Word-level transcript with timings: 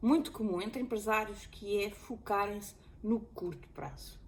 muito 0.00 0.30
comum 0.30 0.62
entre 0.62 0.80
empresários 0.80 1.46
que 1.46 1.82
é 1.84 1.90
focarem-se 1.90 2.74
no 3.02 3.20
curto 3.20 3.68
prazo. 3.68 4.18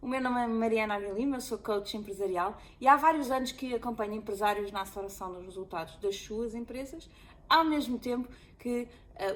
O 0.00 0.08
meu 0.08 0.20
nome 0.20 0.40
é 0.40 0.46
Mariana 0.46 0.94
Aguilima, 0.94 1.18
Lima, 1.18 1.40
sou 1.40 1.58
coach 1.58 1.96
empresarial 1.96 2.56
e 2.80 2.86
há 2.86 2.96
vários 2.96 3.30
anos 3.30 3.50
que 3.50 3.74
acompanho 3.74 4.14
empresários 4.14 4.70
na 4.70 4.82
aceleração 4.82 5.32
dos 5.32 5.44
resultados 5.44 5.96
das 5.96 6.16
suas 6.16 6.54
empresas, 6.54 7.10
ao 7.48 7.64
mesmo 7.64 7.98
tempo 7.98 8.28
que 8.58 8.86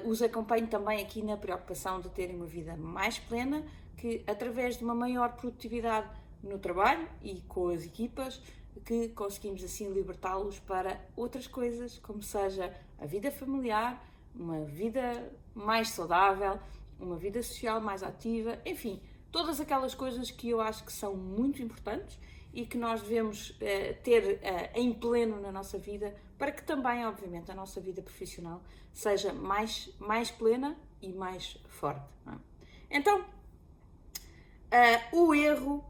uh, 0.03 0.09
os 0.09 0.21
acompanho 0.21 0.67
também 0.67 1.01
aqui 1.01 1.21
na 1.21 1.35
preocupação 1.35 1.99
de 1.99 2.09
terem 2.09 2.37
uma 2.37 2.45
vida 2.45 2.77
mais 2.77 3.19
plena, 3.19 3.65
que 3.97 4.23
através 4.25 4.77
de 4.77 4.83
uma 4.83 4.95
maior 4.95 5.33
produtividade 5.33 6.07
no 6.41 6.57
trabalho 6.57 7.07
e 7.21 7.41
com 7.41 7.67
as 7.67 7.83
equipas, 7.83 8.41
que 8.85 9.09
conseguimos 9.09 9.63
assim 9.63 9.91
libertá-los 9.91 10.59
para 10.59 10.99
outras 11.15 11.47
coisas, 11.47 11.99
como 11.99 12.21
seja 12.23 12.73
a 12.99 13.05
vida 13.05 13.31
familiar, 13.31 14.05
uma 14.35 14.63
vida 14.65 15.31
mais 15.53 15.89
saudável, 15.89 16.59
uma 16.99 17.17
vida 17.17 17.41
social 17.41 17.81
mais 17.81 18.03
ativa, 18.03 18.59
enfim, 18.65 19.01
todas 19.31 19.59
aquelas 19.59 19.95
coisas 19.95 20.31
que 20.31 20.49
eu 20.49 20.61
acho 20.61 20.83
que 20.83 20.93
são 20.93 21.15
muito 21.15 21.61
importantes 21.61 22.17
e 22.53 22.65
que 22.65 22.77
nós 22.77 23.01
devemos 23.01 23.55
eh, 23.61 23.93
ter 23.93 24.39
eh, 24.43 24.71
em 24.75 24.93
pleno 24.93 25.39
na 25.39 25.51
nossa 25.51 25.77
vida 25.77 26.13
para 26.37 26.51
que 26.51 26.63
também, 26.63 27.05
obviamente, 27.05 27.51
a 27.51 27.55
nossa 27.55 27.79
vida 27.79 28.01
profissional 28.01 28.61
seja 28.93 29.31
mais, 29.31 29.89
mais 29.99 30.31
plena 30.31 30.75
e 31.01 31.13
mais 31.13 31.57
forte. 31.67 32.03
É? 32.27 32.97
Então, 32.97 33.21
uh, 33.21 35.17
o 35.17 35.35
erro 35.35 35.85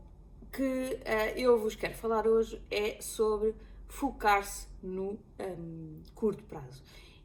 que 0.51 0.61
uh, 0.61 1.37
eu 1.37 1.59
vos 1.59 1.75
quero 1.75 1.93
falar 1.95 2.27
hoje 2.27 2.61
é 2.69 3.01
sobre 3.01 3.55
focar-se 3.87 4.67
no 4.83 5.17
um, 5.39 6.01
curto 6.13 6.43
prazo. 6.43 6.83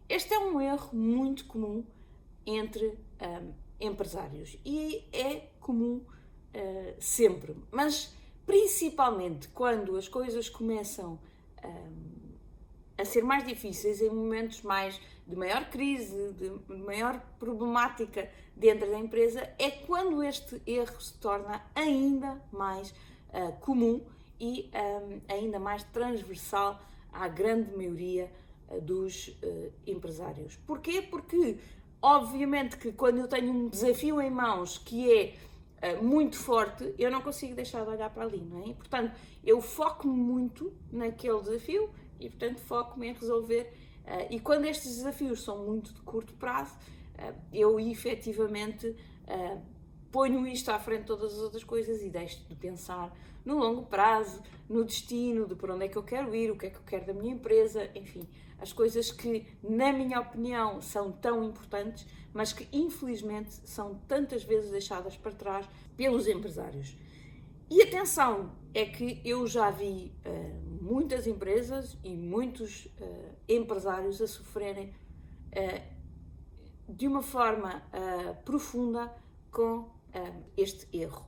Este 0.09 0.35
é 0.35 0.39
um 0.39 0.61
erro 0.61 0.91
muito 0.95 1.45
comum 1.47 1.85
entre 2.45 2.87
um, 2.87 3.53
empresários 3.81 4.57
e 4.65 5.05
é 5.13 5.49
comum 5.61 5.97
uh, 5.97 6.95
sempre, 7.01 7.57
mas 7.71 8.15
principalmente 8.47 9.49
quando 9.49 9.97
as 9.97 10.07
coisas 10.07 10.49
começam 10.49 11.19
um, 11.65 12.17
a 12.97 13.05
ser 13.05 13.25
mais 13.25 13.45
difíceis 13.45 14.01
em 14.01 14.11
momentos 14.11 14.63
mais 14.63 15.01
de 15.27 15.35
maior 15.35 15.69
crise, 15.69 16.33
de 16.35 16.77
maior 16.77 17.21
problemática 17.39 18.31
dentro 18.55 18.89
da 18.89 18.99
empresa, 18.99 19.53
é 19.59 19.71
quando 19.71 20.23
este 20.23 20.63
erro 20.65 21.01
se 21.01 21.15
torna 21.15 21.61
ainda 21.75 22.41
mais 22.53 22.95
uh, 23.37 23.53
comum 23.61 24.01
e 24.41 24.71
um, 24.75 25.21
ainda 25.29 25.59
mais 25.59 25.85
transversal 25.85 26.81
à 27.13 27.29
grande 27.29 27.75
maioria 27.77 28.31
uh, 28.69 28.81
dos 28.81 29.29
uh, 29.29 29.73
empresários. 29.87 30.57
Porquê? 30.67 31.03
Porque, 31.03 31.59
obviamente, 32.01 32.77
que 32.79 32.93
quando 32.93 33.19
eu 33.19 33.29
tenho 33.29 33.53
um 33.53 33.69
desafio 33.69 34.21
em 34.21 34.31
mãos 34.31 34.79
que 34.79 35.13
é 35.13 35.35
muito 36.03 36.37
forte, 36.37 36.95
eu 36.99 37.11
não 37.11 37.21
consigo 37.21 37.55
deixar 37.55 37.85
de 37.85 37.91
olhar 37.91 38.11
para 38.11 38.25
ali, 38.25 38.41
não 38.41 38.63
é? 38.63 38.69
E, 38.69 38.75
portanto, 38.75 39.15
eu 39.45 39.61
foco-me 39.61 40.17
muito 40.17 40.73
naquele 40.91 41.39
desafio 41.43 41.91
e, 42.19 42.29
portanto, 42.31 42.59
foco-me 42.61 43.09
em 43.09 43.13
resolver. 43.13 43.73
e 44.31 44.41
quando 44.41 44.65
estes 44.65 44.97
desafios 44.97 45.45
são 45.45 45.65
muito 45.65 45.93
de 45.93 46.01
curto 46.01 46.33
prazo, 46.35 46.75
eu 47.53 47.79
efetivamente 47.79 48.97
ponho 50.11 50.47
isto 50.47 50.71
à 50.71 50.79
frente 50.79 51.01
de 51.01 51.07
todas 51.07 51.35
as 51.35 51.41
outras 51.41 51.65
coisas 51.65 52.03
e 52.03 52.09
deixo 52.09 52.43
de 52.49 52.55
pensar 52.55 53.17
no 53.45 53.59
longo 53.59 53.83
prazo, 53.83 54.43
no 54.69 54.85
destino, 54.85 55.47
de 55.47 55.55
por 55.55 55.71
onde 55.71 55.85
é 55.85 55.89
que 55.89 55.97
eu 55.97 56.03
quero 56.03 56.35
ir, 56.35 56.51
o 56.51 56.57
que 56.57 56.67
é 56.67 56.71
que 56.71 56.77
eu 56.77 56.85
quero 56.85 57.07
da 57.07 57.13
minha 57.13 57.33
empresa, 57.33 57.89
enfim, 57.95 58.29
as 58.59 58.73
coisas 58.73 59.13
que, 59.13 59.47
na 59.63 59.93
minha 59.93 60.21
opinião, 60.21 60.81
são 60.81 61.13
tão 61.13 61.45
importantes, 61.45 62.07
mas 62.33 62.53
que 62.53 62.67
infelizmente 62.73 63.53
são 63.65 64.01
tantas 64.09 64.43
vezes 64.43 64.71
deixadas 64.71 65.17
para 65.17 65.33
trás 65.33 65.69
pelos 65.97 66.27
empresários. 66.27 66.97
E 67.71 67.83
atenção, 67.83 68.53
é 68.77 68.85
que 68.85 69.23
eu 69.25 69.47
já 69.47 69.71
vi 69.71 70.13
uh, 70.27 70.85
muitas 70.85 71.27
empresas 71.27 71.97
e 72.05 72.15
muitos 72.15 72.85
uh, 72.85 73.35
empresários 73.49 74.21
a 74.21 74.27
sofrerem 74.27 74.93
uh, 75.53 75.97
de 76.87 77.09
uma 77.09 77.23
forma 77.23 77.83
profunda 78.45 79.13
com 79.51 79.91
este 80.57 80.89
erro. 80.97 81.27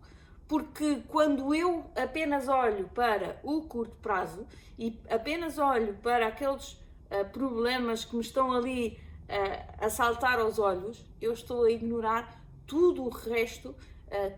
Porque 0.48 1.02
quando 1.08 1.54
eu 1.54 1.84
apenas 1.94 2.48
olho 2.48 2.88
para 2.88 3.38
o 3.42 3.62
curto 3.62 3.96
prazo 3.96 4.46
e 4.78 4.98
apenas 5.10 5.58
olho 5.58 5.94
para 6.02 6.28
aqueles 6.28 6.72
uh, 6.72 7.28
problemas 7.30 8.06
que 8.06 8.16
me 8.16 8.22
estão 8.22 8.52
ali 8.52 8.98
uh, 9.24 9.84
a 9.84 9.90
saltar 9.90 10.40
aos 10.40 10.58
olhos, 10.58 11.04
eu 11.20 11.34
estou 11.34 11.64
a 11.64 11.70
ignorar 11.70 12.42
tudo 12.66 13.04
o 13.04 13.08
resto 13.08 13.74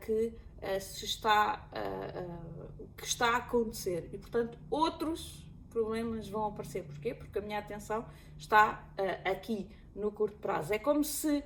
que 0.04 0.32
se 0.80 1.04
está, 1.04 1.68
que 2.96 3.04
está 3.04 3.30
a 3.30 3.36
acontecer. 3.38 4.08
E 4.12 4.18
portanto, 4.18 4.58
outros 4.68 5.46
problemas 5.68 6.28
vão 6.28 6.46
aparecer. 6.46 6.84
Porquê? 6.84 7.14
Porque 7.14 7.38
a 7.38 7.42
minha 7.42 7.58
atenção 7.58 8.04
está 8.36 8.84
aqui 9.24 9.68
no 9.94 10.12
curto 10.12 10.36
prazo. 10.38 10.72
É 10.72 10.78
como 10.78 11.02
se 11.02 11.42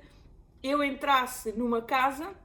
eu 0.61 0.83
entrasse 0.83 1.53
numa 1.53 1.81
casa 1.81 2.35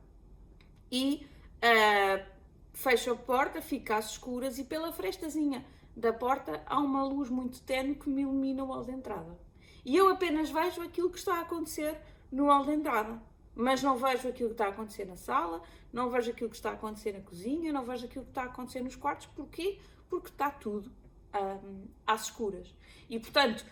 e 0.90 1.26
uh, 1.58 2.26
fecho 2.72 3.12
a 3.12 3.16
porta, 3.16 3.60
fica 3.60 3.96
às 3.96 4.10
escuras 4.10 4.58
e 4.58 4.64
pela 4.64 4.92
frestazinha 4.92 5.64
da 5.96 6.12
porta 6.12 6.62
há 6.66 6.78
uma 6.78 7.04
luz 7.04 7.28
muito 7.28 7.60
tenue 7.62 7.94
que 7.94 8.08
me 8.08 8.22
ilumina 8.22 8.64
o 8.64 8.66
hall 8.66 8.84
de 8.84 8.92
entrada. 8.92 9.38
E 9.84 9.96
eu 9.96 10.08
apenas 10.08 10.50
vejo 10.50 10.82
aquilo 10.82 11.10
que 11.10 11.18
está 11.18 11.36
a 11.36 11.40
acontecer 11.40 12.00
no 12.30 12.46
hall 12.46 12.64
de 12.64 12.72
entrada. 12.72 13.20
Mas 13.54 13.82
não 13.82 13.96
vejo 13.96 14.28
aquilo 14.28 14.50
que 14.50 14.54
está 14.54 14.66
a 14.66 14.70
acontecer 14.70 15.04
na 15.04 15.16
sala, 15.16 15.60
não 15.92 16.08
vejo 16.08 16.30
aquilo 16.30 16.48
que 16.48 16.56
está 16.56 16.70
a 16.70 16.74
acontecer 16.74 17.12
na 17.12 17.20
cozinha, 17.20 17.72
não 17.72 17.84
vejo 17.84 18.06
aquilo 18.06 18.24
que 18.24 18.30
está 18.30 18.42
a 18.42 18.46
acontecer 18.46 18.80
nos 18.80 18.96
quartos. 18.96 19.26
Porquê? 19.26 19.78
Porque 20.08 20.28
está 20.28 20.50
tudo 20.50 20.90
um, 21.34 21.86
às 22.06 22.24
escuras. 22.24 22.74
E 23.08 23.18
portanto, 23.18 23.64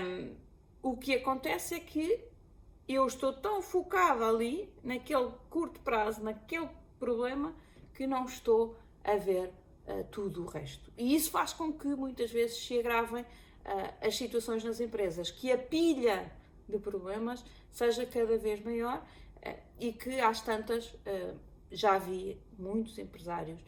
um, 0.00 0.34
o 0.82 0.96
que 0.96 1.14
acontece 1.14 1.74
é 1.74 1.80
que 1.80 2.24
eu 2.88 3.06
estou 3.06 3.32
tão 3.32 3.62
focada 3.62 4.26
ali, 4.28 4.72
naquele 4.82 5.30
curto 5.48 5.80
prazo, 5.80 6.22
naquele 6.22 6.68
problema, 6.98 7.54
que 7.94 8.06
não 8.06 8.24
estou 8.24 8.76
a 9.04 9.16
ver 9.16 9.52
uh, 9.86 10.04
tudo 10.10 10.44
o 10.44 10.46
resto. 10.46 10.90
E 10.96 11.14
isso 11.14 11.30
faz 11.30 11.52
com 11.52 11.72
que 11.72 11.88
muitas 11.88 12.30
vezes 12.30 12.58
se 12.58 12.78
agravem 12.78 13.22
uh, 13.22 13.26
as 14.00 14.16
situações 14.16 14.64
nas 14.64 14.80
empresas, 14.80 15.30
que 15.30 15.50
a 15.50 15.58
pilha 15.58 16.30
de 16.68 16.78
problemas 16.78 17.44
seja 17.70 18.06
cada 18.06 18.36
vez 18.36 18.62
maior 18.64 18.98
uh, 18.98 19.58
e 19.78 19.92
que 19.92 20.20
às 20.20 20.40
tantas 20.40 20.94
já 21.70 21.98
vi 21.98 22.38
muitos 22.58 22.98
empresários 22.98 23.58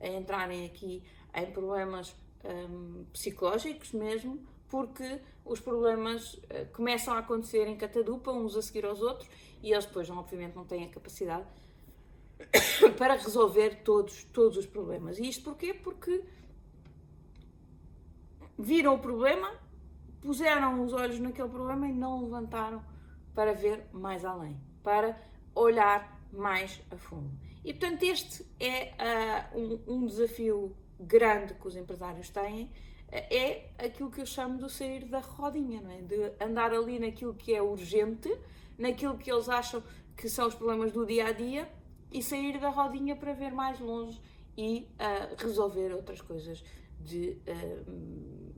entrarem 0.00 0.66
aqui 0.66 1.02
em 1.34 1.46
problemas 1.46 2.14
um, 2.44 3.04
psicológicos 3.12 3.92
mesmo, 3.92 4.38
porque 4.68 5.20
os 5.44 5.60
problemas 5.60 6.34
uh, 6.34 6.66
começam 6.72 7.14
a 7.14 7.18
acontecer 7.18 7.66
em 7.66 7.76
catadupa, 7.76 8.32
uns 8.32 8.56
a 8.56 8.62
seguir 8.62 8.84
aos 8.86 9.00
outros, 9.00 9.28
e 9.62 9.72
eles 9.72 9.84
depois, 9.84 10.08
obviamente, 10.10 10.54
não 10.54 10.64
têm 10.64 10.84
a 10.84 10.88
capacidade 10.88 11.46
para 12.96 13.14
resolver 13.14 13.82
todos, 13.82 14.24
todos 14.24 14.56
os 14.56 14.66
problemas. 14.66 15.18
E 15.18 15.28
isto 15.28 15.44
porquê? 15.44 15.74
Porque 15.74 16.24
viram 18.58 18.94
o 18.94 18.98
problema, 18.98 19.52
puseram 20.20 20.82
os 20.82 20.92
olhos 20.92 21.18
naquele 21.18 21.48
problema 21.48 21.86
e 21.88 21.92
não 21.92 22.22
levantaram 22.22 22.82
para 23.34 23.52
ver 23.52 23.86
mais 23.92 24.24
além, 24.24 24.58
para 24.82 25.20
olhar 25.54 26.20
mais 26.32 26.80
a 26.90 26.96
fundo. 26.96 27.30
E 27.64 27.72
portanto, 27.72 28.02
este 28.02 28.46
é 28.60 29.50
uh, 29.54 29.58
um, 29.58 29.94
um 29.94 30.06
desafio 30.06 30.76
grande 30.98 31.54
que 31.54 31.66
os 31.66 31.76
empresários 31.76 32.28
têm 32.28 32.70
é 33.14 33.70
aquilo 33.78 34.10
que 34.10 34.20
eu 34.20 34.26
chamo 34.26 34.58
de 34.58 34.72
sair 34.72 35.04
da 35.04 35.20
rodinha, 35.20 35.80
não 35.80 35.90
é? 35.90 36.02
De 36.02 36.32
andar 36.44 36.72
ali 36.72 36.98
naquilo 36.98 37.32
que 37.32 37.54
é 37.54 37.62
urgente, 37.62 38.36
naquilo 38.76 39.16
que 39.16 39.30
eles 39.30 39.48
acham 39.48 39.82
que 40.16 40.28
são 40.28 40.48
os 40.48 40.54
problemas 40.54 40.92
do 40.92 41.06
dia 41.06 41.28
a 41.28 41.32
dia 41.32 41.70
e 42.10 42.22
sair 42.22 42.58
da 42.58 42.70
rodinha 42.70 43.14
para 43.14 43.32
ver 43.32 43.52
mais 43.52 43.78
longe 43.78 44.20
e 44.56 44.88
uh, 44.94 45.34
resolver 45.42 45.92
outras 45.92 46.20
coisas 46.20 46.64
de, 47.00 47.38
uh, 47.46 48.54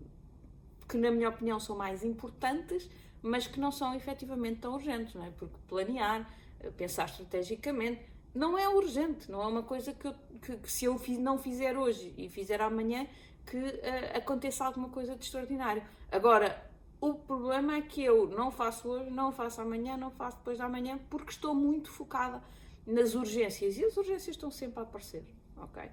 que, 0.89 0.97
na 0.97 1.11
minha 1.11 1.29
opinião, 1.29 1.61
são 1.61 1.77
mais 1.77 2.03
importantes, 2.03 2.89
mas 3.23 3.47
que 3.47 3.61
não 3.61 3.71
são 3.71 3.95
efetivamente 3.95 4.61
tão 4.61 4.75
urgentes, 4.75 5.15
não 5.15 5.25
é? 5.25 5.31
Porque 5.31 5.57
planear, 5.69 6.31
pensar 6.77 7.07
estrategicamente, 7.07 8.01
não 8.37 8.59
é 8.59 8.69
urgente, 8.69 9.31
não 9.31 9.43
é 9.43 9.47
uma 9.47 9.63
coisa 9.63 9.93
que, 9.93 10.07
eu, 10.07 10.15
que, 10.43 10.57
que 10.57 10.71
se 10.71 10.85
eu 10.85 11.01
não 11.19 11.39
fizer 11.39 11.77
hoje 11.77 12.15
e 12.17 12.29
fizer 12.29 12.61
amanhã, 12.61 13.07
que 13.47 13.57
uh, 13.57 14.17
aconteça 14.17 14.65
alguma 14.65 14.89
coisa 14.89 15.17
de 15.17 15.25
extraordinário. 15.25 15.83
Agora, 16.11 16.63
o 17.01 17.15
problema 17.15 17.77
é 17.77 17.83
que 17.83 18.03
eu 18.03 18.29
não 18.29 18.51
faço 18.51 18.89
hoje, 18.89 19.11
não 19.11 19.33
faço 19.33 19.61
amanhã, 19.61 19.97
não 19.97 20.11
faço 20.11 20.37
depois 20.39 20.59
de 20.59 20.63
amanhã, 20.63 20.99
porque 21.09 21.31
estou 21.31 21.55
muito 21.55 21.91
focada 21.91 22.43
nas 22.87 23.15
urgências. 23.15 23.79
E 23.79 23.85
as 23.85 23.97
urgências 23.97 24.37
estão 24.37 24.51
sempre 24.51 24.81
a 24.81 24.83
aparecer, 24.83 25.25
ok? 25.57 25.91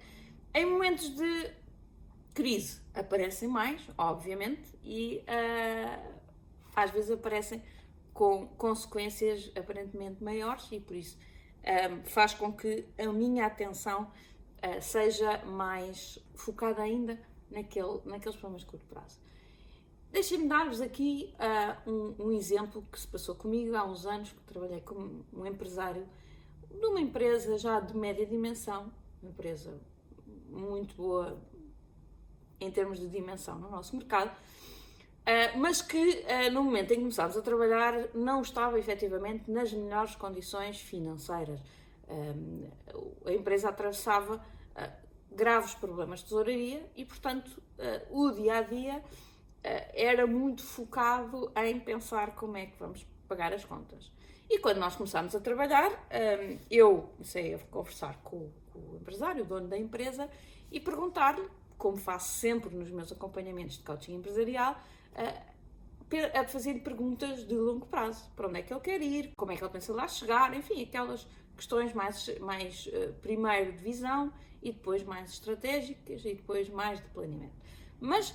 Em 0.53 0.65
momentos 0.65 1.09
de 1.15 1.51
crise 2.33 2.81
aparecem 2.93 3.47
mais, 3.47 3.81
obviamente, 3.97 4.69
e 4.83 5.23
uh, 5.23 6.13
às 6.75 6.91
vezes 6.91 7.11
aparecem 7.11 7.61
com 8.13 8.47
consequências 8.57 9.51
aparentemente 9.55 10.23
maiores 10.23 10.67
e 10.71 10.79
por 10.79 10.95
isso 10.95 11.17
um, 11.63 12.03
faz 12.03 12.33
com 12.33 12.51
que 12.51 12.85
a 12.97 13.07
minha 13.11 13.45
atenção 13.45 14.03
uh, 14.03 14.81
seja 14.81 15.43
mais 15.45 16.19
focada 16.35 16.81
ainda 16.81 17.19
naquele, 17.49 18.01
naqueles 18.05 18.35
problemas 18.35 18.61
de 18.61 18.67
curto 18.67 18.85
prazo. 18.87 19.21
Deixem-me 20.11 20.47
dar-vos 20.47 20.79
aqui 20.79 21.33
uh, 21.39 21.89
um, 21.89 22.27
um, 22.27 22.31
exemplo 22.33 22.85
que 22.91 22.99
se 22.99 23.07
passou 23.07 23.33
comigo 23.33 23.75
há 23.75 23.83
uns 23.83 24.05
anos, 24.05 24.31
que 24.31 24.41
trabalhei 24.41 24.81
como 24.81 25.25
um 25.33 25.45
empresário 25.45 26.07
de 26.69 26.85
uma 26.85 27.01
empresa 27.01 27.57
já 27.57 27.79
de 27.79 27.95
média 27.95 28.25
dimensão, 28.25 28.91
uma 29.21 29.31
empresa 29.31 29.81
muito 30.49 30.95
boa 30.95 31.41
em 32.59 32.69
termos 32.69 32.99
de 32.99 33.07
dimensão 33.07 33.57
no 33.57 33.69
nosso 33.69 33.95
mercado, 33.95 34.31
uh, 35.23 35.57
mas 35.57 35.81
que 35.81 35.97
uh, 35.97 36.51
no 36.51 36.63
momento 36.63 36.91
em 36.91 36.95
que 36.95 37.01
começámos 37.01 37.37
a 37.37 37.41
trabalhar 37.41 37.93
não 38.13 38.41
estava 38.41 38.79
efetivamente 38.79 39.49
nas 39.49 39.73
melhores 39.73 40.15
condições 40.15 40.79
financeiras. 40.79 41.59
a 43.25 43.31
empresa 43.31 43.69
atravessava 43.69 44.43
graves 45.31 45.73
problemas 45.73 46.19
de 46.19 46.25
tesouraria 46.25 46.85
e, 46.95 47.05
portanto, 47.05 47.61
o 48.11 48.29
dia 48.31 48.57
a 48.57 48.61
dia 48.61 49.03
era 49.93 50.27
muito 50.27 50.61
focado 50.63 51.51
em 51.55 51.79
pensar 51.79 52.35
como 52.35 52.57
é 52.57 52.67
que 52.67 52.77
vamos 52.77 53.07
pagar 53.27 53.53
as 53.53 53.65
contas. 53.65 54.11
E 54.49 54.59
quando 54.59 54.77
nós 54.77 54.95
começámos 54.95 55.35
a 55.35 55.39
trabalhar, 55.39 55.89
hum, 55.91 56.59
eu 56.69 57.09
comecei 57.13 57.55
a 57.55 57.59
conversar 57.59 58.17
com, 58.23 58.51
o 58.75 58.97
empresário, 59.01 59.43
o 59.43 59.45
dono 59.47 59.67
da 59.67 59.77
empresa, 59.77 60.29
e 60.71 60.79
perguntar-lhe, 60.79 61.47
como 61.75 61.97
faço 61.97 62.39
sempre 62.39 62.75
nos 62.75 62.89
meus 62.91 63.11
acompanhamentos 63.11 63.77
de 63.77 63.83
coaching 63.83 64.15
empresarial, 64.15 64.79
a 65.15 66.43
fazer 66.45 66.75
perguntas 66.81 67.45
de 67.47 67.55
longo 67.55 67.85
prazo. 67.85 68.29
Para 68.35 68.47
onde 68.47 68.59
é 68.59 68.61
que 68.61 68.73
ele 68.73 68.81
quer 68.81 69.01
ir, 69.01 69.31
como 69.35 69.51
é 69.51 69.57
que 69.57 69.63
ele 69.63 69.71
pensa 69.71 69.93
lá 69.93 70.07
chegar, 70.07 70.55
enfim, 70.55 70.83
aquelas 70.83 71.27
questões 71.55 71.93
mais, 71.93 72.39
mais 72.39 72.89
eh, 72.91 73.11
primeiro 73.21 73.73
de 73.73 73.83
visão 73.83 74.31
e 74.61 74.71
depois 74.71 75.03
mais 75.03 75.29
estratégicas 75.31 76.25
e 76.25 76.35
depois 76.35 76.69
mais 76.69 76.99
de 76.99 77.07
planeamento. 77.09 77.53
Mas 77.99 78.33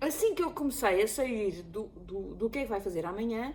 assim 0.00 0.34
que 0.34 0.42
eu 0.42 0.50
comecei 0.52 1.02
a 1.02 1.08
sair 1.08 1.62
do, 1.62 1.84
do, 1.84 2.34
do 2.34 2.50
que 2.50 2.60
é 2.60 2.62
que 2.62 2.68
vai 2.68 2.80
fazer 2.80 3.06
amanhã, 3.06 3.54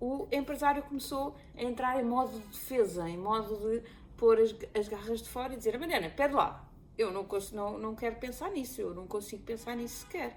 o 0.00 0.26
empresário 0.32 0.82
começou 0.82 1.36
a 1.56 1.62
entrar 1.62 2.00
em 2.00 2.04
modo 2.04 2.38
de 2.38 2.46
defesa, 2.46 3.08
em 3.08 3.16
modo 3.16 3.56
de 3.56 3.82
pôr 4.16 4.38
as, 4.40 4.54
as 4.74 4.88
garras 4.88 5.22
de 5.22 5.28
fora 5.28 5.54
e 5.54 5.56
dizer: 5.56 5.78
Mariana, 5.78 6.10
pede 6.10 6.34
lá, 6.34 6.68
eu 6.98 7.12
não, 7.12 7.26
não, 7.52 7.78
não 7.78 7.94
quero 7.94 8.16
pensar 8.16 8.50
nisso, 8.50 8.80
eu 8.80 8.94
não 8.94 9.06
consigo 9.06 9.42
pensar 9.44 9.76
nisso 9.76 10.00
sequer. 10.00 10.36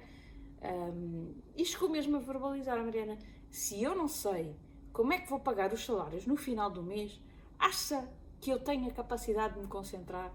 Um, 0.66 1.34
e 1.56 1.64
chegou 1.64 1.90
mesmo 1.90 2.18
a 2.18 2.20
verbalizar: 2.20 2.84
Mariana, 2.84 3.18
se 3.50 3.82
eu 3.84 3.96
não 3.96 4.08
sei 4.08 4.56
como 4.92 5.14
é 5.14 5.20
que 5.20 5.30
vou 5.30 5.40
pagar 5.40 5.74
os 5.74 5.86
salários 5.86 6.26
no 6.26 6.36
final 6.36 6.72
do 6.72 6.82
mês, 6.82 7.20
acha 7.60 8.08
que 8.40 8.50
eu 8.50 8.60
tenho 8.60 8.88
a 8.88 8.92
capacidade 8.92 9.56
de 9.56 9.60
me 9.60 9.68
concentrar 9.68 10.32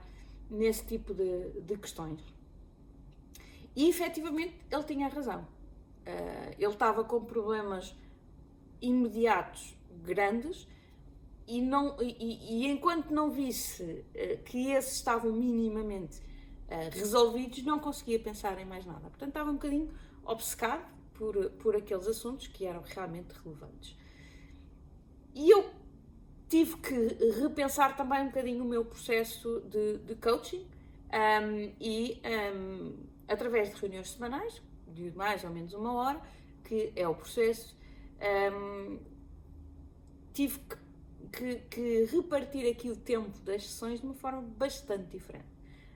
nesse 0.48 0.84
tipo 0.84 1.14
de, 1.14 1.60
de 1.62 1.76
questões? 1.78 2.20
E 3.74 3.88
efetivamente 3.88 4.54
ele 4.70 4.84
tinha 4.84 5.08
razão. 5.08 5.40
Uh, 6.00 6.54
ele 6.58 6.72
estava 6.72 7.04
com 7.04 7.24
problemas 7.24 7.94
imediatos 8.80 9.76
grandes 10.02 10.66
e, 11.46 11.60
não, 11.60 11.96
e, 12.00 12.64
e 12.64 12.66
enquanto 12.66 13.10
não 13.10 13.30
visse 13.30 13.82
uh, 13.82 14.42
que 14.44 14.70
esses 14.70 14.94
estavam 14.94 15.32
minimamente 15.32 16.20
uh, 16.20 16.90
resolvidos, 16.92 17.62
não 17.64 17.78
conseguia 17.78 18.18
pensar 18.18 18.58
em 18.58 18.64
mais 18.64 18.84
nada. 18.84 19.08
Portanto, 19.08 19.28
estava 19.28 19.50
um 19.50 19.54
bocadinho 19.54 19.90
obcecado 20.24 20.84
por, 21.14 21.50
por 21.50 21.76
aqueles 21.76 22.06
assuntos 22.06 22.46
que 22.46 22.64
eram 22.64 22.82
realmente 22.82 23.32
relevantes. 23.42 23.96
E 25.34 25.50
eu 25.50 25.70
tive 26.48 26.76
que 26.78 26.94
repensar 27.40 27.96
também 27.96 28.22
um 28.22 28.26
bocadinho 28.26 28.64
o 28.64 28.66
meu 28.66 28.84
processo 28.84 29.60
de, 29.68 29.98
de 29.98 30.16
coaching 30.16 30.66
um, 31.12 31.72
e, 31.80 32.20
um, 32.54 33.06
através 33.28 33.72
de 33.72 33.80
reuniões 33.80 34.10
semanais, 34.10 34.60
de 34.88 35.10
mais 35.12 35.44
ou 35.44 35.50
menos 35.50 35.72
uma 35.72 35.92
hora, 35.92 36.20
que 36.64 36.92
é 36.96 37.06
o 37.06 37.14
processo, 37.14 37.76
um, 38.52 38.98
tive 40.32 40.58
que, 40.58 40.76
que, 41.32 41.54
que, 41.70 42.04
repartir 42.06 42.68
aqui 42.70 42.90
o 42.90 42.96
tempo 42.96 43.38
das 43.40 43.64
sessões 43.64 44.00
de 44.00 44.06
uma 44.06 44.14
forma 44.14 44.42
bastante 44.42 45.04
diferente. 45.04 45.46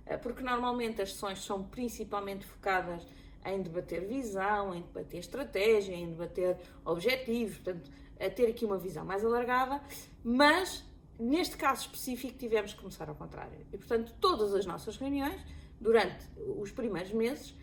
Uh, 0.07 0.19
porque 0.21 0.43
normalmente 0.43 1.03
as 1.03 1.13
sessões 1.13 1.43
são 1.43 1.65
principalmente 1.65 2.45
focadas 2.45 3.03
em 3.45 3.63
debater 3.63 4.07
visão, 4.07 4.75
em 4.75 4.83
debater 4.83 5.21
estratégia, 5.21 5.95
em 5.95 6.09
debater 6.11 6.57
objetivos, 6.85 7.57
portanto, 7.59 7.91
a 8.19 8.31
ter 8.31 8.49
aqui 8.49 8.65
uma 8.65 8.79
visão 8.79 9.05
mais 9.05 9.25
alargada, 9.25 9.81
mas 10.23 10.85
neste 11.19 11.57
caso 11.57 11.83
específico 11.83 12.37
tivemos 12.39 12.73
que 12.73 12.81
começar 12.81 13.09
ao 13.09 13.15
contrário. 13.15 13.59
E, 13.73 13.77
portanto, 13.77 14.15
todas 14.21 14.55
as 14.55 14.67
nossas 14.67 14.97
reuniões, 14.97 15.41
durante 15.81 16.27
os 16.59 16.71
primeiros 16.71 17.13
meses, 17.13 17.55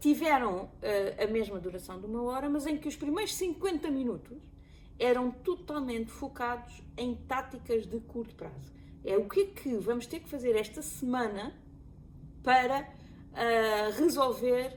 tiveram 0.00 0.64
uh, 0.64 1.22
a 1.22 1.26
mesma 1.26 1.58
duração 1.60 2.00
de 2.00 2.06
uma 2.06 2.22
hora, 2.22 2.48
mas 2.48 2.66
em 2.66 2.76
que 2.76 2.88
os 2.88 2.96
primeiros 2.96 3.34
50 3.34 3.90
minutos 3.90 4.38
eram 4.98 5.30
totalmente 5.30 6.10
focados 6.10 6.82
em 6.96 7.14
táticas 7.14 7.86
de 7.86 8.00
curto 8.00 8.34
prazo. 8.34 8.72
É 9.04 9.16
o 9.16 9.28
que 9.28 9.40
é 9.40 9.44
que 9.46 9.76
vamos 9.76 10.06
ter 10.06 10.20
que 10.20 10.28
fazer 10.28 10.56
esta 10.56 10.82
semana 10.82 11.54
para 12.42 12.80
uh, 12.80 13.98
resolver 13.98 14.76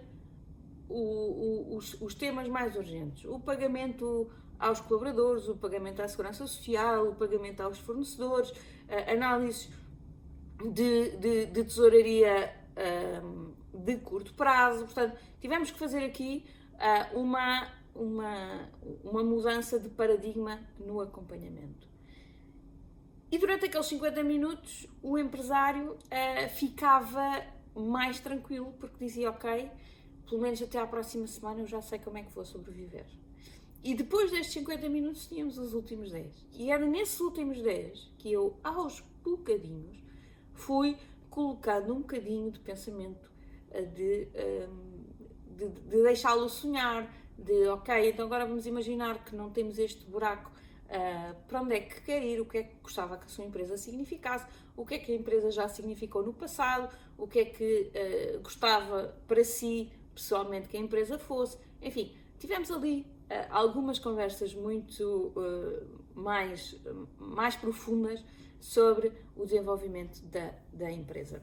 o, 0.92 1.74
o, 1.74 1.78
os, 1.78 2.00
os, 2.02 2.14
temas 2.14 2.48
mais 2.48 2.76
urgentes. 2.76 3.26
O 3.26 3.40
pagamento 3.40 4.30
aos 4.60 4.80
colaboradores, 4.80 5.48
o 5.48 5.56
pagamento 5.56 6.02
à 6.02 6.08
segurança 6.08 6.46
social, 6.46 7.10
o 7.10 7.16
pagamento 7.16 7.62
aos 7.62 7.80
fornecedores, 7.80 8.54
análises 9.08 9.70
de, 10.72 11.18
de, 11.18 11.46
de 11.48 11.64
tesouraria 11.64 12.54
de 13.74 13.98
curto 13.98 14.34
prazo. 14.34 14.86
Portanto, 14.86 15.18
tivemos 15.40 15.72
que 15.72 15.80
fazer 15.80 16.04
aqui 16.06 16.46
uh, 16.76 17.20
uma, 17.20 17.68
uma, 17.96 18.70
uma 19.04 19.24
mudança 19.24 19.80
de 19.80 19.90
paradigma 19.90 20.60
no 20.80 21.02
acompanhamento. 21.02 21.90
E 23.32 23.38
durante 23.38 23.66
aqueles 23.66 23.88
50 23.88 24.24
minutos, 24.24 24.88
o 25.02 25.18
empresário 25.18 25.92
uh, 25.94 26.50
ficava 26.56 27.44
mais 27.74 28.20
tranquilo 28.20 28.74
porque 28.80 29.06
dizia: 29.06 29.30
Ok, 29.30 29.72
pelo 30.32 30.42
menos 30.42 30.62
até 30.62 30.80
à 30.80 30.88
próxima 30.88 31.28
semana 31.28 31.60
eu 31.60 31.68
já 31.68 31.82
sei 31.82 32.00
como 32.00 32.18
é 32.18 32.24
que 32.24 32.32
vou 32.32 32.46
sobreviver. 32.46 33.06
E 33.84 33.94
depois 33.94 34.32
destes 34.32 34.54
50 34.54 34.88
minutos 34.88 35.28
tínhamos 35.28 35.58
os 35.58 35.74
últimos 35.74 36.10
10. 36.10 36.48
E 36.54 36.72
era 36.72 36.86
nesses 36.86 37.20
últimos 37.20 37.62
10 37.62 38.14
que 38.18 38.32
eu, 38.32 38.58
aos 38.64 39.04
bocadinhos, 39.22 40.02
fui 40.54 40.98
colocando 41.30 41.94
um 41.94 42.00
bocadinho 42.00 42.50
de 42.50 42.62
pensamento 42.62 43.30
de, 43.94 44.30
hum, 44.70 45.04
de, 45.58 45.68
de 45.68 46.02
deixá-lo 46.02 46.48
sonhar, 46.48 47.14
de 47.38 47.68
ok, 47.68 48.10
então 48.10 48.26
agora 48.26 48.46
vamos 48.46 48.66
imaginar 48.66 49.26
que 49.26 49.36
não 49.36 49.50
temos 49.50 49.78
este 49.78 50.06
buraco, 50.06 50.50
uh, 50.86 51.36
para 51.46 51.62
onde 51.62 51.76
é 51.76 51.82
que 51.82 52.02
quer 52.04 52.24
ir, 52.24 52.40
o 52.40 52.46
que 52.46 52.60
é 52.60 52.64
que 52.64 52.76
gostava 52.82 53.18
que 53.18 53.26
a 53.26 53.28
sua 53.28 53.44
empresa 53.44 53.76
significasse, 53.76 54.46
o 54.78 54.86
que 54.86 54.96
é 54.96 55.00
que 55.00 55.12
a 55.12 55.16
empresa 55.16 55.52
já 55.52 55.68
significou 55.68 56.24
no 56.24 56.34
passado, 56.34 56.96
o 57.18 57.28
que 57.28 57.40
é 57.40 57.46
que 57.46 57.92
uh, 58.36 58.42
gostava 58.42 59.14
para 59.28 59.44
si, 59.44 59.92
pessoalmente, 60.14 60.68
que 60.68 60.78
a 60.78 60.80
empresa 60.80 61.18
fosse, 61.18 61.58
enfim, 61.82 62.16
tivemos 62.40 62.72
ali 62.72 63.02
uh, 63.02 63.48
algumas 63.50 64.00
conversas 64.00 64.54
muito 64.54 65.34
mais, 66.16 66.76
mais 67.18 67.56
profundas 67.56 68.24
sobre 68.60 69.12
o 69.36 69.46
desenvolvimento 69.46 70.22
da, 70.26 70.54
da 70.72 70.92
empresa. 70.92 71.42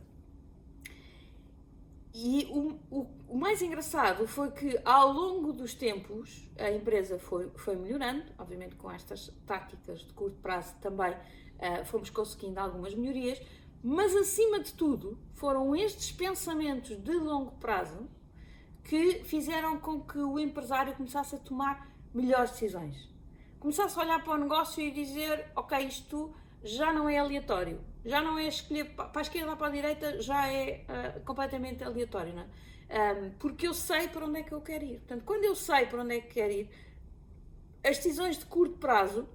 E 2.20 2.46
o, 2.50 2.78
o, 2.90 3.06
o, 3.28 3.38
mais 3.38 3.60
engraçado 3.62 4.26
foi 4.26 4.50
que 4.50 4.76
ao 4.84 5.12
longo 5.12 5.52
dos 5.52 5.74
tempos 5.74 6.48
a 6.58 6.70
empresa 6.70 7.18
foi, 7.18 7.50
foi 7.54 7.76
melhorando, 7.76 8.24
obviamente 8.38 8.74
com 8.76 8.90
estas 8.90 9.30
táticas 9.46 10.00
de 10.00 10.12
curto 10.14 10.36
prazo 10.40 10.74
também 10.80 11.12
uh, 11.12 11.84
fomos 11.84 12.10
conseguindo 12.10 12.58
algumas 12.58 12.94
melhorias, 12.94 13.40
mas 13.82 14.16
acima 14.16 14.58
de 14.58 14.72
tudo 14.72 15.18
foram 15.34 15.76
estes 15.76 16.10
pensamentos 16.10 16.96
de 16.96 17.12
longo 17.12 17.52
prazo 17.52 18.08
que 18.88 19.22
fizeram 19.24 19.78
com 19.78 20.00
que 20.00 20.18
o 20.18 20.38
empresário 20.40 20.94
começasse 20.94 21.36
a 21.36 21.38
tomar 21.38 21.88
melhores 22.12 22.50
decisões. 22.50 23.08
Começasse 23.60 23.96
a 23.98 24.02
olhar 24.02 24.24
para 24.24 24.32
o 24.32 24.38
negócio 24.38 24.82
e 24.82 24.90
dizer: 24.90 25.52
Ok, 25.54 25.78
isto 25.78 26.34
já 26.64 26.92
não 26.92 27.08
é 27.08 27.18
aleatório 27.18 27.78
já 28.08 28.22
não 28.22 28.38
é 28.38 28.48
escolher 28.48 28.94
para 28.94 29.10
a 29.14 29.20
esquerda 29.20 29.50
ou 29.50 29.56
para 29.56 29.66
a 29.66 29.70
direita, 29.70 30.20
já 30.20 30.48
é 30.48 30.84
uh, 30.88 31.20
completamente 31.24 31.84
aleatório, 31.84 32.34
não 32.34 32.42
é? 32.42 32.46
Um, 32.90 33.30
porque 33.32 33.66
eu 33.66 33.74
sei 33.74 34.08
para 34.08 34.24
onde 34.24 34.40
é 34.40 34.42
que 34.42 34.52
eu 34.52 34.62
quero 34.62 34.84
ir. 34.84 34.98
Portanto, 34.98 35.24
quando 35.24 35.44
eu 35.44 35.54
sei 35.54 35.84
para 35.84 36.00
onde 36.00 36.16
é 36.16 36.20
que 36.22 36.28
quero 36.28 36.52
ir, 36.52 36.70
as 37.84 37.98
decisões 37.98 38.38
de 38.38 38.46
curto 38.46 38.78
prazo 38.78 39.28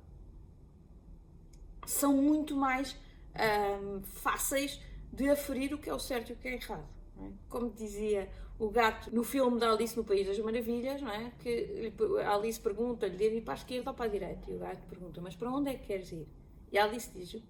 são 1.86 2.13
muito 2.13 2.55
mais 2.55 2.95
um, 3.81 4.01
fáceis 4.01 4.81
de 5.12 5.29
aferir 5.29 5.72
o 5.72 5.77
que 5.77 5.88
é 5.88 5.93
o 5.93 6.00
certo 6.00 6.31
e 6.31 6.33
o 6.33 6.36
que 6.36 6.48
é 6.48 6.55
errado. 6.55 6.88
Como 7.50 7.70
dizia 7.72 8.29
o 8.60 8.70
gato 8.70 9.13
no 9.13 9.24
filme 9.24 9.60
da 9.60 9.72
Alice 9.72 9.96
no 9.96 10.03
País 10.03 10.27
das 10.27 10.39
Maravilhas, 10.39 11.01
não 11.01 11.12
é? 11.12 11.32
que 11.39 11.93
a 12.25 12.36
Alice 12.36 12.60
pergunta-lhe, 12.60 13.15
devo 13.15 13.36
ir 13.36 13.41
para 13.41 13.53
a 13.53 13.58
esquerda 13.58 13.91
ou 13.91 13.96
para 13.96 14.05
a 14.05 14.10
direita? 14.10 14.50
E 14.50 14.55
o 14.55 14.60
gato 14.60 14.88
pergunta, 14.88 15.22
mas 15.22 15.36
para 15.36 15.51
onde 15.51 15.72
é 15.72 15.74
que 15.75 15.88
queres 15.88 16.12
ir? 16.12 16.27
E 16.72 16.77
a 16.77 16.86
Alice 16.86 17.10
diz, 17.13 17.41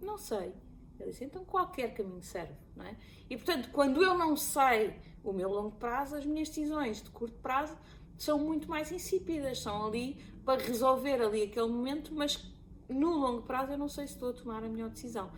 não 0.00 0.18
sei. 0.18 0.52
Ele 0.98 1.10
disse, 1.10 1.24
então 1.24 1.44
qualquer 1.44 1.92
caminho 1.92 2.22
serve, 2.22 2.54
não 2.76 2.84
é? 2.84 2.96
E 3.28 3.36
portanto, 3.36 3.70
quando 3.72 4.02
eu 4.02 4.16
não 4.16 4.36
sei 4.36 4.94
o 5.24 5.32
meu 5.32 5.50
longo 5.50 5.72
prazo, 5.72 6.14
as 6.14 6.24
minhas 6.24 6.48
decisões 6.48 7.02
de 7.02 7.10
curto 7.10 7.36
prazo 7.38 7.76
são 8.16 8.38
muito 8.38 8.68
mais 8.68 8.92
insípidas, 8.92 9.60
são 9.60 9.86
ali 9.86 10.16
para 10.44 10.62
resolver 10.62 11.20
ali 11.20 11.42
aquele 11.42 11.66
momento, 11.66 12.14
mas 12.14 12.44
no 12.88 13.10
longo 13.14 13.42
prazo 13.42 13.72
eu 13.72 13.78
não 13.78 13.88
sei 13.88 14.06
se 14.06 14.14
estou 14.14 14.30
a 14.30 14.32
tomar 14.32 14.62
a 14.62 14.68
melhor 14.68 14.90
decisão. 14.90 15.32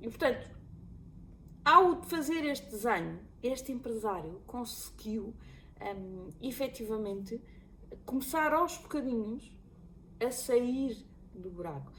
E 0.00 0.08
portanto, 0.08 0.48
ao 1.64 2.02
fazer 2.02 2.44
este 2.44 2.68
desenho, 2.70 3.20
este 3.42 3.72
empresário 3.72 4.40
conseguiu 4.46 5.34
um, 5.80 6.28
efetivamente 6.40 7.40
começar 8.04 8.52
aos 8.52 8.78
bocadinhos 8.78 9.50
a 10.20 10.30
sair 10.30 10.96
do 11.34 11.50
buraco. 11.50 11.92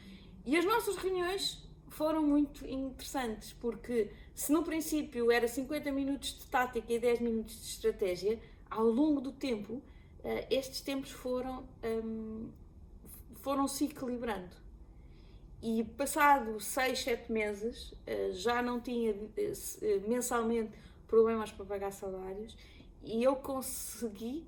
E 0.45 0.57
as 0.57 0.65
nossas 0.65 0.97
reuniões 0.97 1.63
foram 1.89 2.23
muito 2.23 2.65
interessantes, 2.67 3.53
porque 3.53 4.11
se 4.33 4.51
no 4.51 4.63
princípio 4.63 5.31
era 5.31 5.47
50 5.47 5.91
minutos 5.91 6.39
de 6.39 6.45
tática 6.47 6.91
e 6.91 6.99
10 6.99 7.21
minutos 7.21 7.55
de 7.55 7.67
estratégia, 7.67 8.39
ao 8.69 8.85
longo 8.85 9.21
do 9.21 9.31
tempo, 9.31 9.81
eh, 10.23 10.47
estes 10.49 10.81
tempos 10.81 11.11
foram, 11.11 11.67
um, 11.83 12.49
foram 13.35 13.67
se 13.67 13.85
equilibrando. 13.85 14.62
E 15.65 15.81
passado 15.81 16.59
6, 16.59 16.99
7 16.99 17.31
meses, 17.31 17.93
eh, 18.05 18.31
já 18.33 18.61
não 18.61 18.81
tinha 18.81 19.15
eh, 19.37 19.99
mensalmente 20.05 20.77
problemas 21.07 21.53
para 21.53 21.63
pagar 21.63 21.91
salários 21.91 22.57
e 23.01 23.23
eu 23.23 23.35
consegui 23.37 24.45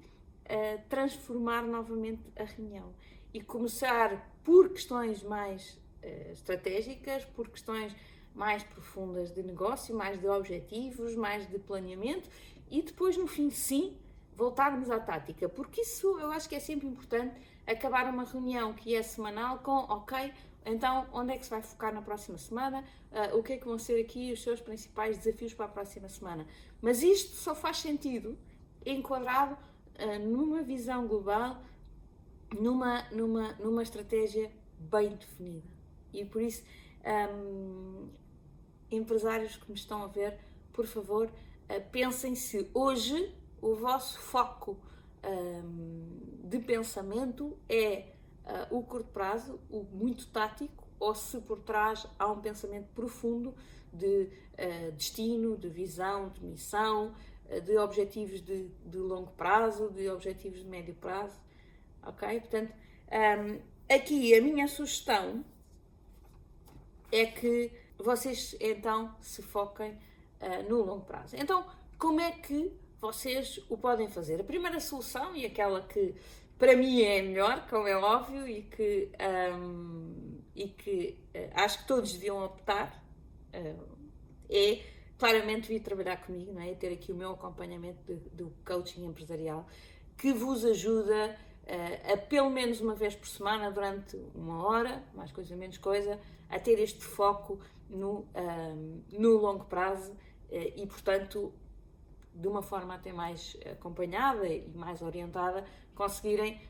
transformar 0.90 1.64
novamente 1.64 2.22
a 2.36 2.44
reunião. 2.44 2.94
E 3.34 3.42
começar 3.42 4.32
por 4.44 4.70
questões 4.70 5.24
mais 5.24 5.80
estratégicas, 6.32 7.26
por 7.26 7.50
questões 7.50 7.96
mais 8.36 8.62
profundas 8.62 9.34
de 9.34 9.42
negócio, 9.42 9.96
mais 9.96 10.20
de 10.20 10.28
objetivos, 10.28 11.16
mais 11.16 11.50
de 11.50 11.58
planeamento 11.58 12.30
e 12.70 12.82
depois, 12.82 13.18
no 13.18 13.26
fim, 13.26 13.50
sim, 13.50 13.98
voltarmos 14.36 14.92
à 14.92 15.00
tática, 15.00 15.48
porque 15.48 15.82
isso 15.82 16.20
eu 16.20 16.32
acho 16.32 16.48
que 16.50 16.56
é 16.56 16.60
sempre 16.60 16.88
importante 16.88 17.36
acabar 17.66 18.06
uma 18.14 18.24
reunião 18.24 18.74
que 18.74 18.96
é 18.96 19.02
semanal 19.02 19.60
com, 19.60 19.72
ok, 19.72 20.34
então 20.66 21.06
onde 21.14 21.34
é 21.34 21.38
que 21.38 21.44
se 21.44 21.50
vai 21.50 21.62
focar 21.62 21.94
na 21.94 22.02
próxima 22.02 22.38
semana, 22.38 22.84
uh, 23.12 23.38
o 23.38 23.44
que 23.44 23.54
é 23.54 23.58
que 23.58 23.66
vão 23.66 23.78
ser 23.78 24.02
aqui 24.02 24.34
os 24.34 24.42
seus 24.42 24.60
principais 24.60 25.18
desafios 25.18 25.54
para 25.54 25.66
a 25.66 25.70
próxima 25.70 26.10
semana. 26.10 26.46
Mas 26.82 27.04
isto 27.04 27.36
só 27.36 27.54
faz 27.54 27.78
sentido 27.78 28.38
enquadrado 28.86 29.54
uh, 29.54 30.20
numa 30.20 30.64
visão 30.64 31.08
global, 31.08 31.62
numa, 32.60 33.04
numa, 33.12 33.54
numa 33.54 33.84
estratégia 33.84 34.52
bem 34.80 35.16
definida. 35.16 35.68
E 36.12 36.26
por 36.26 36.42
isso, 36.42 36.64
um, 37.32 38.10
empresários 38.90 39.56
que 39.58 39.70
me 39.70 39.78
estão 39.78 40.04
a 40.04 40.08
ver, 40.08 40.40
por 40.74 40.88
favor, 40.88 41.28
uh, 41.28 41.92
pensem 41.92 42.34
se 42.34 42.70
hoje 42.74 43.34
o 43.62 43.76
vosso 43.76 44.20
foco 44.20 44.78
um, 45.24 46.40
de 46.44 46.60
pensamento 46.60 47.58
é 47.68 48.15
uh, 48.46 48.78
o 48.78 48.84
curto 48.84 49.10
prazo, 49.10 49.60
o 49.70 49.84
muito 49.84 50.28
tático, 50.28 50.88
ou 51.00 51.14
se 51.14 51.40
por 51.42 51.60
trás 51.60 52.08
há 52.18 52.32
um 52.32 52.40
pensamento 52.40 52.88
profundo 52.94 53.54
de 53.92 54.30
uh, 54.54 54.92
destino, 54.94 55.58
de 55.58 55.70
visão, 55.70 56.30
de 56.30 56.44
missão, 56.44 57.14
de 57.64 57.78
objetivos 57.78 58.42
de, 58.42 58.68
de, 58.86 58.98
longo 58.98 59.32
prazo, 59.34 59.92
de 59.92 60.10
objetivos 60.10 60.60
de 60.60 60.66
médio 60.66 60.96
prazo. 60.96 61.40
Ok? 62.04 62.40
Portanto, 62.40 62.74
um, 63.12 63.62
aqui 63.94 64.34
a 64.34 64.42
minha 64.42 64.68
sugestão 64.68 65.46
é 67.12 67.25
que 67.25 67.72
vocês 67.98 68.56
então 68.60 69.16
se 69.22 69.42
foquem 69.42 69.92
uh, 69.92 70.70
no 70.70 70.84
longo 70.84 71.06
prazo. 71.06 71.36
Então, 71.38 71.66
como 71.98 72.20
é 72.20 72.32
que 72.32 72.72
vocês 73.00 73.60
o 73.70 73.78
podem 73.78 74.10
fazer? 74.10 74.42
A 74.42 74.44
primeira 74.44 74.80
solução, 74.80 75.36
e 75.36 75.46
aquela 75.46 75.82
que 75.82 76.16
para 76.58 76.76
mim 76.76 77.02
é 77.02 77.22
melhor, 77.22 77.68
como 77.70 77.88
é 77.88 77.98
óbvio, 77.98 78.48
e 78.48 78.62
que, 78.64 79.10
um, 79.54 80.40
e 80.56 80.68
que 80.70 81.18
uh, 81.36 81.52
acho 81.56 81.80
que 81.80 81.88
todos 81.88 82.14
deviam 82.14 82.44
optar, 82.44 83.04
uh, 83.54 83.98
é 84.50 84.82
claramente 85.18 85.68
vir 85.68 85.82
trabalhar 85.82 86.18
comigo, 86.18 86.54
não 86.54 86.62
é? 86.62 86.74
ter 86.74 86.94
aqui 86.94 87.12
o 87.12 87.16
meu 87.16 87.32
acompanhamento 87.32 88.02
de, 88.06 88.16
do 88.30 88.54
coaching 88.66 89.06
empresarial, 89.06 89.68
que 90.18 90.32
vos 90.32 90.64
ajuda 90.64 91.38
uh, 91.64 92.14
a 92.14 92.18
pelo 92.18 92.50
menos 92.50 92.80
uma 92.80 92.96
vez 92.96 93.16
por 93.16 93.28
semana, 93.28 93.70
durante 93.70 94.16
uma 94.34 94.66
hora, 94.66 95.04
mais 95.14 95.32
coisa 95.32 95.56
menos 95.56 95.78
coisa, 95.78 96.20
a 96.50 96.58
ter 96.58 96.80
este 96.80 97.04
foco 97.04 97.60
no, 97.90 98.20
uh, 98.20 99.04
no 99.12 99.38
longo 99.38 99.66
prazo 99.66 100.16
e, 100.76 100.86
portanto, 100.86 101.52
de 102.34 102.48
uma 102.48 102.62
forma 102.62 102.94
até 102.94 103.12
mais 103.12 103.58
acompanhada 103.72 104.48
e 104.48 104.70
mais 104.76 105.02
orientada, 105.02 105.66
conseguirem 105.96 106.62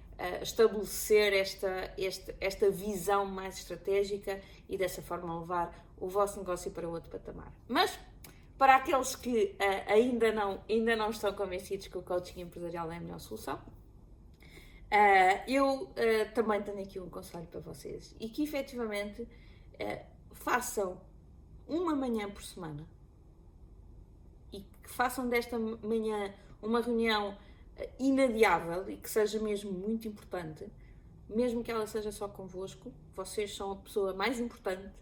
estabelecer 0.41 1.33
esta, 1.33 1.93
esta, 1.97 2.33
esta 2.39 2.69
visão 2.69 3.25
mais 3.25 3.57
estratégica 3.57 4.39
e 4.69 4.77
dessa 4.77 5.01
forma 5.01 5.37
levar 5.41 5.85
o 5.97 6.07
vosso 6.07 6.39
negócio 6.39 6.71
para 6.71 6.87
outro 6.87 7.09
patamar. 7.09 7.51
Mas 7.67 7.99
para 8.57 8.77
aqueles 8.77 9.13
que 9.13 9.57
uh, 9.59 9.91
ainda, 9.91 10.31
não, 10.31 10.63
ainda 10.69 10.95
não 10.95 11.09
estão 11.09 11.33
convencidos 11.33 11.87
que 11.89 11.97
o 11.97 12.01
coaching 12.01 12.39
empresarial 12.39 12.89
é 12.93 12.95
a 12.95 12.99
melhor 13.01 13.19
solução, 13.19 13.59
Uh, 14.85 15.41
eu 15.47 15.83
uh, 15.83 16.33
também 16.33 16.61
tenho 16.61 16.79
aqui 16.81 16.99
um 16.99 17.09
conselho 17.09 17.47
para 17.47 17.59
vocês 17.59 18.15
e 18.19 18.29
que 18.29 18.43
efetivamente 18.43 19.23
uh, 19.23 20.05
façam 20.31 21.01
uma 21.67 21.95
manhã 21.95 22.29
por 22.29 22.43
semana 22.43 22.87
e 24.53 24.61
que 24.61 24.89
façam 24.89 25.27
desta 25.27 25.57
manhã 25.57 26.33
uma 26.61 26.81
reunião 26.81 27.35
inadiável 27.99 28.89
e 28.89 28.97
que 28.97 29.09
seja 29.09 29.39
mesmo 29.39 29.71
muito 29.71 30.07
importante, 30.07 30.67
mesmo 31.29 31.63
que 31.63 31.71
ela 31.71 31.87
seja 31.87 32.11
só 32.11 32.27
convosco, 32.27 32.93
vocês 33.15 33.55
são 33.55 33.71
a 33.71 33.75
pessoa 33.77 34.13
mais 34.13 34.39
importante 34.39 34.93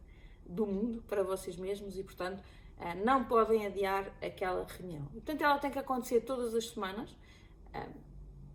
do 0.46 0.66
mundo 0.66 1.04
para 1.08 1.24
vocês 1.24 1.58
mesmos 1.58 1.98
e, 1.98 2.04
portanto, 2.04 2.44
não 3.04 3.26
podem 3.26 3.66
adiar 3.66 4.12
aquela 4.22 4.66
reunião. 4.66 5.06
Portanto, 5.06 5.42
ela 5.42 5.58
tem 5.60 5.72
que 5.72 5.80
acontecer 5.80 6.22
todas 6.22 6.54
as 6.56 6.70
semanas, 6.70 7.16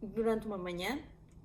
durante 0.03 0.47
uma 0.47 0.59
manhã, 0.59 0.99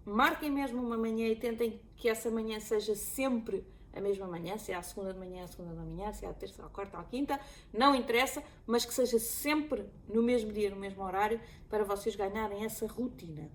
marquem 0.06 0.50
mesmo 0.50 0.82
uma 0.82 0.98
manhã 0.98 1.28
e 1.28 1.36
tentem 1.36 1.82
que 1.96 2.10
essa 2.10 2.30
manhã 2.30 2.60
seja 2.60 2.96
sempre 2.96 3.66
a 3.94 4.02
mesma 4.02 4.28
manhã, 4.28 4.58
se 4.58 4.72
é 4.72 4.76
a 4.76 4.82
segunda 4.82 5.14
de 5.14 5.20
manhã, 5.20 5.44
a 5.44 5.48
segunda 5.48 5.74
da 5.74 5.82
manhã, 5.82 6.12
se 6.12 6.26
é 6.26 6.30
a 6.30 6.34
terça, 6.34 6.66
a 6.66 6.70
quarta, 6.70 6.98
a 6.98 7.04
quinta, 7.04 7.40
não 7.72 7.96
interessa, 7.96 8.44
mas 8.66 8.86
que 8.86 8.94
seja 8.94 9.20
sempre 9.20 9.86
no 10.08 10.24
mesmo 10.24 10.52
dia, 10.52 10.70
no 10.70 10.76
mesmo 10.76 11.04
horário, 11.04 11.40
para 11.70 11.84
vocês 11.84 12.16
ganharem 12.16 12.66
essa 12.66 12.88
rotina. 12.88 13.50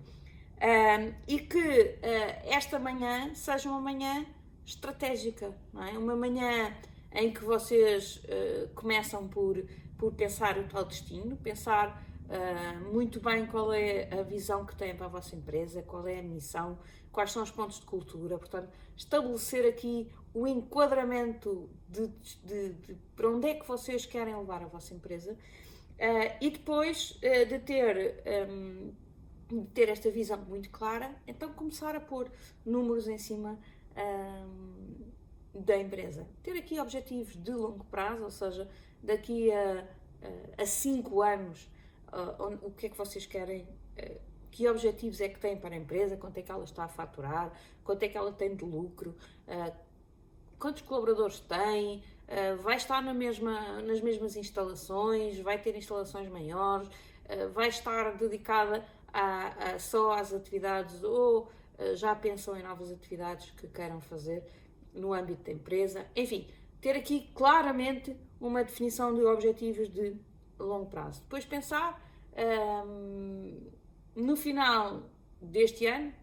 Um, 0.61 1.13
e 1.27 1.39
que 1.39 1.57
uh, 1.57 1.99
esta 2.43 2.79
manhã 2.79 3.33
seja 3.33 3.69
uma 3.69 3.79
manhã 3.79 4.25
estratégica, 4.65 5.55
não 5.73 5.83
é? 5.83 5.91
Uma 5.97 6.15
manhã 6.15 6.75
em 7.13 7.31
que 7.33 7.43
vocês 7.43 8.17
uh, 8.17 8.67
começam 8.75 9.27
por, 9.27 9.57
por 9.97 10.13
pensar 10.13 10.57
o 10.57 10.63
tal 10.65 10.85
destino, 10.85 11.37
pensar 11.37 12.03
uh, 12.29 12.93
muito 12.93 13.19
bem 13.19 13.45
qual 13.47 13.73
é 13.73 14.07
a 14.11 14.21
visão 14.21 14.65
que 14.65 14.75
têm 14.75 14.95
para 14.95 15.07
a 15.07 15.09
vossa 15.09 15.35
empresa, 15.35 15.81
qual 15.81 16.07
é 16.07 16.19
a 16.19 16.23
missão, 16.23 16.77
quais 17.11 17.31
são 17.31 17.43
os 17.43 17.51
pontos 17.51 17.79
de 17.79 17.85
cultura. 17.85 18.37
Portanto, 18.37 18.69
estabelecer 18.95 19.67
aqui 19.67 20.09
o 20.33 20.47
enquadramento 20.47 21.69
de, 21.87 22.07
de, 22.43 22.73
de 22.73 22.95
para 23.15 23.29
onde 23.29 23.47
é 23.47 23.55
que 23.55 23.67
vocês 23.67 24.05
querem 24.05 24.35
levar 24.35 24.61
a 24.61 24.67
vossa 24.67 24.93
empresa 24.93 25.33
uh, 25.33 26.37
e 26.39 26.49
depois 26.51 27.11
uh, 27.11 27.45
de 27.47 27.59
ter. 27.59 28.23
Um, 28.49 28.93
ter 29.73 29.89
esta 29.89 30.11
visão 30.11 30.37
muito 30.45 30.69
clara, 30.69 31.11
então 31.25 31.51
começar 31.51 31.95
a 31.95 31.99
pôr 31.99 32.31
números 32.63 33.07
em 33.07 33.17
cima 33.17 33.57
da 35.55 35.75
empresa. 35.75 36.27
Ter 36.43 36.51
aqui 36.51 36.79
objetivos 36.79 37.35
de 37.35 37.51
longo 37.51 37.83
prazo, 37.85 38.25
ou 38.25 38.29
seja, 38.29 38.69
daqui 39.01 39.51
a, 39.51 39.87
a 40.55 40.65
cinco 40.67 41.23
anos 41.23 41.67
uh, 42.11 42.67
o 42.67 42.71
que 42.71 42.87
é 42.87 42.89
que 42.89 42.97
vocês 42.97 43.25
querem, 43.25 43.61
uh, 43.63 44.19
que 44.51 44.67
objetivos 44.67 45.21
é 45.21 45.29
que 45.29 45.39
têm 45.39 45.57
para 45.57 45.75
a 45.75 45.77
empresa, 45.77 46.17
quanto 46.17 46.37
é 46.37 46.41
que 46.41 46.51
ela 46.51 46.63
está 46.63 46.85
a 46.85 46.87
faturar, 46.87 47.51
quanto 47.83 48.03
é 48.03 48.07
que 48.09 48.17
ela 48.17 48.31
tem 48.31 48.55
de 48.55 48.65
lucro, 48.65 49.15
uh, 49.47 49.75
quantos 50.57 50.81
colaboradores 50.81 51.39
tem, 51.39 52.03
vai 52.61 52.75
estar 52.75 53.01
na 53.01 53.13
mesma, 53.13 53.81
nas 53.81 54.01
mesmas 54.01 54.35
instalações, 54.35 55.39
vai 55.39 55.57
ter 55.57 55.75
instalações 55.75 56.29
maiores, 56.29 56.87
vai 57.53 57.69
estar 57.69 58.17
dedicada 58.17 58.85
a, 59.11 59.47
a, 59.47 59.79
só 59.79 60.11
às 60.11 60.31
atividades 60.31 61.01
ou 61.01 61.49
já 61.95 62.13
pensam 62.13 62.55
em 62.55 62.61
novas 62.61 62.91
atividades 62.91 63.49
que 63.51 63.67
queiram 63.67 63.99
fazer 63.99 64.43
no 64.93 65.11
âmbito 65.13 65.43
da 65.43 65.51
empresa. 65.51 66.05
Enfim, 66.15 66.47
ter 66.81 66.95
aqui 66.95 67.29
claramente 67.33 68.15
uma 68.39 68.63
definição 68.63 69.13
de 69.13 69.23
objetivos 69.23 69.89
de 69.89 70.15
longo 70.65 70.87
prazo. 70.87 71.21
Depois 71.21 71.45
pensar 71.45 72.01
um, 72.85 73.71
no 74.15 74.35
final 74.35 75.03
deste 75.41 75.85
ano, 75.85 76.13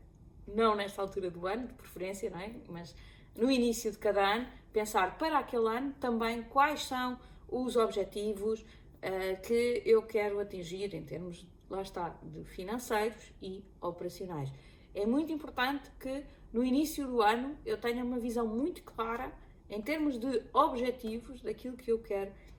não 0.47 0.75
nesta 0.77 1.03
altura 1.03 1.31
do 1.31 1.47
ano, 1.47 1.67
de 1.67 1.75
preferência, 1.75 2.31
não 2.31 2.41
é? 2.41 2.55
Mas 2.69 2.95
no 3.35 3.51
início 3.51 3.91
de 3.91 3.99
cada 3.99 4.35
ano, 4.35 4.47
pensar 4.73 5.19
para 5.19 5.39
aquele 5.39 5.69
ano 5.69 5.95
também 6.01 6.43
quais 6.43 6.85
são 6.85 7.19
os 7.49 7.77
objetivos 7.77 8.61
uh, 8.61 9.41
que 9.43 9.83
eu 9.85 10.03
quero 10.03 10.41
atingir 10.41 10.95
em 10.95 11.03
termos, 11.03 11.47
lá 11.69 11.83
está, 11.83 12.17
de 12.23 12.45
financeiros 12.45 13.33
e 13.43 13.65
operacionais. 13.81 14.53
É 14.95 15.05
muito 15.05 15.33
importante 15.33 15.91
que 16.01 16.25
no 16.53 16.65
início 16.65 17.07
do 17.07 17.21
ano 17.21 17.57
eu 17.67 17.79
tenha 17.79 18.03
uma 18.05 18.19
visão 18.19 18.47
muito 18.47 18.83
clara 18.83 19.33
em 19.69 19.83
termos 19.83 20.19
de 20.19 20.43
objetivos 20.53 21.43
daquilo 21.43 21.77
que 21.77 21.91
eu 21.91 21.99
quero 21.99 22.33
atingir 22.33 22.56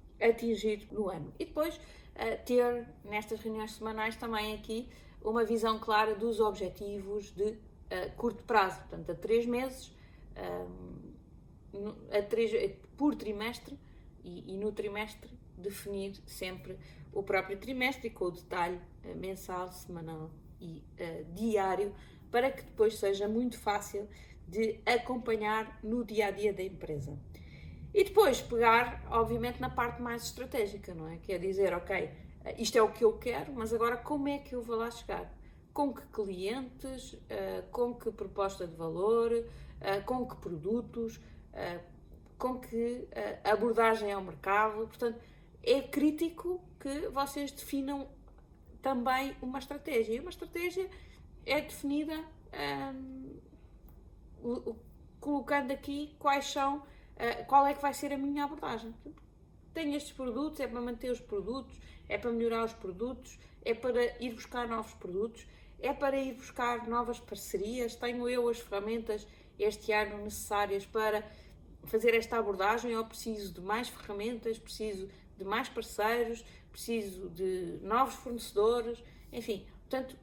no 0.92 1.10
ano. 1.10 1.34
E 1.40 1.46
depois 1.46 1.76
uh, 1.76 2.46
ter 2.46 2.88
nestas 3.04 3.40
reuniões 3.40 3.74
semanais 3.74 4.16
também 4.16 4.54
aqui 4.54 4.90
uma 5.22 5.44
visão 5.44 5.80
clara 5.80 6.16
dos 6.16 6.40
objetivos 6.40 7.32
de 7.32 7.44
uh, 7.44 7.58
curto 8.16 8.44
prazo, 8.44 8.80
portanto, 8.82 9.12
a 9.12 9.16
três 9.16 9.46
meses, 9.46 9.94
um, 11.74 11.96
a 12.12 12.22
três, 12.22 12.52
por 12.96 13.16
trimestre 13.16 13.78
e, 14.24 14.56
no 14.56 14.72
trimestre 14.72 15.30
definir 15.58 16.16
sempre 16.28 16.78
o 17.12 17.24
próprio 17.24 17.58
trimestre 17.58 18.12
com 18.12 18.26
o 18.26 18.32
detalhe 18.32 18.80
mensal, 19.16 19.72
semanal 19.72 20.30
e 20.62 20.84
diário 21.34 21.92
para 22.32 22.52
que 22.52 22.62
depois 22.62 22.98
seja 22.98 23.28
muito 23.28 23.58
fácil 23.58 24.08
de 24.48 24.80
acompanhar 24.86 25.80
no 25.84 26.04
dia 26.04 26.28
a 26.28 26.32
dia 26.32 26.54
da 26.54 26.64
empresa. 26.64 27.18
E 27.94 28.04
depois 28.04 28.42
pegar, 28.42 29.04
obviamente, 29.10 29.60
na 29.60 29.70
parte 29.70 30.02
mais 30.02 30.24
estratégica, 30.24 30.94
não 30.94 31.08
é? 31.10 31.18
Que 31.18 31.34
é 31.34 31.38
dizer, 31.38 31.74
ok, 31.74 32.12
isto 32.58 32.78
é 32.78 32.82
o 32.82 32.92
que 32.92 33.04
eu 33.04 33.14
quero, 33.18 33.54
mas 33.54 33.74
agora 33.74 33.98
como 33.98 34.28
é 34.28 34.38
que 34.38 34.54
eu 34.54 34.62
vou 34.62 34.76
lá 34.76 34.90
chegar? 34.92 35.34
Com 35.74 35.94
que 35.94 36.06
clientes, 36.08 37.16
eh, 37.30 37.64
com 37.72 37.94
que 37.94 38.12
proposta 38.12 38.66
de 38.66 38.76
valor, 38.76 39.32
eh, 39.82 40.00
com 40.02 40.28
que 40.28 40.36
produtos, 40.38 41.20
eh, 41.54 41.80
com 42.38 42.60
que 42.60 43.08
abordagem 43.44 44.12
ao 44.12 44.22
mercado. 44.22 44.88
Portanto, 44.88 45.20
é 45.64 45.82
crítico 45.82 46.62
que 46.80 47.08
vocês 47.10 47.52
definam 47.52 48.08
também 48.82 49.36
uma 49.42 49.58
estratégia. 49.58 50.14
E 50.14 50.20
uma 50.20 50.30
estratégia 50.30 50.88
é 51.46 51.62
definida 51.62 52.24
um, 54.44 54.76
colocando 55.20 55.72
aqui 55.72 56.16
quais 56.20 56.46
são, 56.46 56.84
uh, 57.18 57.46
qual 57.46 57.66
é 57.66 57.74
que 57.74 57.82
vai 57.82 57.94
ser 57.94 58.14
a 58.14 58.18
minha 58.18 58.46
abordagem. 58.46 58.94
Tenho 59.74 59.96
estes 59.96 60.14
produtos, 60.14 60.60
é 60.60 60.68
para 60.68 60.82
manter 60.82 61.12
os 61.12 61.20
produtos, 61.20 61.80
é 62.08 62.18
para 62.18 62.32
melhorar 62.32 62.64
os 62.64 62.74
produtos, 62.74 63.38
é 63.64 63.74
para 63.74 64.04
ir 64.22 64.34
buscar 64.34 64.68
novos 64.68 64.94
produtos, 64.94 65.46
é 65.80 65.94
para 65.94 66.18
ir 66.18 66.34
buscar 66.34 66.88
novas 66.88 67.20
parcerias. 67.20 67.96
Tenho 67.96 68.28
eu 68.28 68.50
as 68.50 68.60
ferramentas 68.60 69.28
este 69.60 69.92
ano 69.92 70.24
necessárias 70.24 70.86
para 70.86 71.24
fazer 71.86 72.14
esta 72.14 72.38
abordagem 72.38 72.96
ou 72.96 73.06
preciso 73.06 73.54
de 73.54 73.62
mais 73.62 73.88
ferramentas, 73.88 74.58
preciso 74.58 75.08
de 75.38 75.44
mais 75.44 75.70
parceiros, 75.70 76.44
preciso 76.72 77.30
de 77.30 77.80
novos 77.82 78.16
fornecedores, 78.16 79.04
enfim, 79.32 79.66
portanto, 79.82 80.16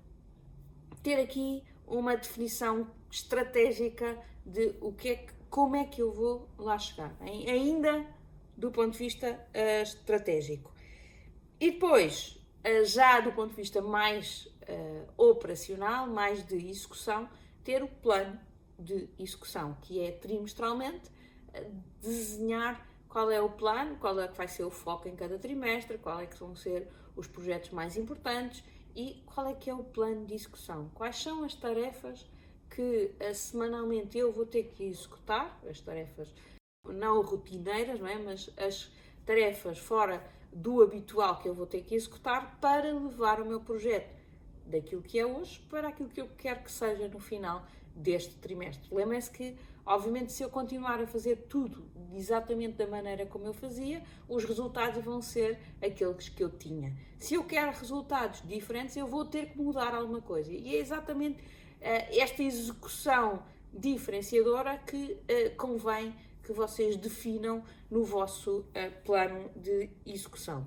ter 1.03 1.17
aqui 1.21 1.63
uma 1.87 2.17
definição 2.17 2.91
estratégica 3.11 4.19
de 4.45 4.75
o 4.81 4.93
que 4.93 5.09
é 5.09 5.17
que, 5.17 5.34
como 5.55 5.77
é 5.77 5.85
que 5.85 6.03
eu 6.03 6.11
vou 6.11 6.49
lá 6.59 6.77
chegar, 6.77 7.17
ainda 7.21 8.05
do 8.57 8.73
ponto 8.73 8.91
de 8.91 8.99
vista 8.99 9.31
uh, 9.55 9.83
estratégico. 9.85 10.75
E 11.61 11.71
depois, 11.71 12.37
uh, 12.67 12.85
já 12.85 13.21
do 13.21 13.31
ponto 13.31 13.51
de 13.51 13.55
vista 13.55 13.81
mais 13.81 14.47
uh, 14.69 15.07
operacional, 15.17 16.09
mais 16.09 16.45
de 16.45 16.57
execução, 16.57 17.29
ter 17.63 17.85
o 17.85 17.87
plano 17.87 18.37
de 18.77 19.09
execução, 19.17 19.77
que 19.81 20.01
é 20.01 20.11
trimestralmente 20.11 21.09
desenhar 22.03 22.85
qual 23.09 23.31
é 23.31 23.41
o 23.41 23.49
plano, 23.49 23.95
qual 23.99 24.19
é 24.19 24.27
que 24.27 24.37
vai 24.37 24.49
ser 24.49 24.65
o 24.65 24.73
foco 24.73 25.07
em 25.07 25.15
cada 25.15 25.39
trimestre, 25.39 25.99
qual 25.99 26.19
é 26.19 26.27
que 26.27 26.37
vão 26.37 26.57
ser 26.57 26.89
os 27.15 27.29
projetos 27.29 27.71
mais 27.71 27.97
importantes 27.97 28.65
e 28.97 29.23
qual 29.25 29.47
é 29.47 29.55
que 29.55 29.71
é 29.71 29.75
o 29.75 29.85
plano 29.85 30.27
de 30.27 30.35
execução? 30.35 30.91
Quais 30.93 31.23
são 31.23 31.45
as 31.45 31.55
tarefas 31.55 32.27
que 32.75 33.11
uh, 33.21 33.35
semanalmente 33.35 34.19
eu 34.19 34.33
vou 34.33 34.47
ter 34.47 34.65
que 34.65 34.85
executar? 34.85 35.61
As 35.69 35.81
tarefas 35.81 36.29
não 36.87 37.23
rotineiras, 37.23 38.01
não 38.01 38.09
é? 38.09 38.19
mas 38.19 38.51
as 38.57 38.91
tarefas 39.25 39.79
fora 39.79 40.23
do 40.53 40.83
habitual 40.83 41.41
que 41.41 41.49
eu 41.49 41.55
vou 41.55 41.67
ter 41.67 41.83
que 41.83 41.95
executar 41.95 42.59
para 42.61 42.93
levar 42.93 43.41
o 43.41 43.47
meu 43.47 43.61
projeto 43.61 44.15
daquilo 44.67 45.03
que 45.03 45.19
é 45.19 45.27
hoje 45.27 45.61
para 45.69 45.89
aquilo 45.89 46.09
que 46.09 46.21
eu 46.21 46.29
quero 46.39 46.63
que 46.63 46.71
seja 46.71 47.09
no 47.09 47.19
final 47.19 47.67
deste 47.95 48.35
trimestre. 48.37 48.95
Lembrem-se 48.95 49.31
que, 49.31 49.57
obviamente, 49.85 50.33
se 50.33 50.43
eu 50.43 50.51
continuar 50.51 51.01
a 51.01 51.07
fazer 51.07 51.47
tudo 51.49 51.85
exatamente 52.13 52.77
da 52.77 52.87
maneira 52.87 53.27
como 53.27 53.47
eu 53.47 53.53
fazia, 53.53 54.03
os 54.29 54.45
resultados 54.45 55.03
vão 55.05 55.21
ser 55.21 55.59
aqueles 55.83 56.29
que 56.29 56.43
eu 56.43 56.51
tinha. 56.51 56.97
Se 57.19 57.35
eu 57.35 57.45
quero 57.45 57.73
resultados 57.73 58.43
diferentes, 58.47 58.97
eu 58.97 59.07
vou 59.07 59.25
ter 59.25 59.51
que 59.51 59.59
mudar 59.59 59.95
alguma 59.95 60.21
coisa. 60.21 60.53
E 60.53 60.77
é 60.77 60.79
exatamente 60.79 61.43
esta 61.85 62.43
execução 62.43 63.43
diferenciadora 63.73 64.79
que 64.79 65.13
uh, 65.13 65.57
convém 65.57 66.15
que 66.43 66.53
vocês 66.53 66.97
definam 66.97 67.65
no 67.91 68.05
vosso 68.05 68.61
uh, 68.61 69.05
plano 69.05 69.51
de 69.57 69.91
execução. 70.07 70.67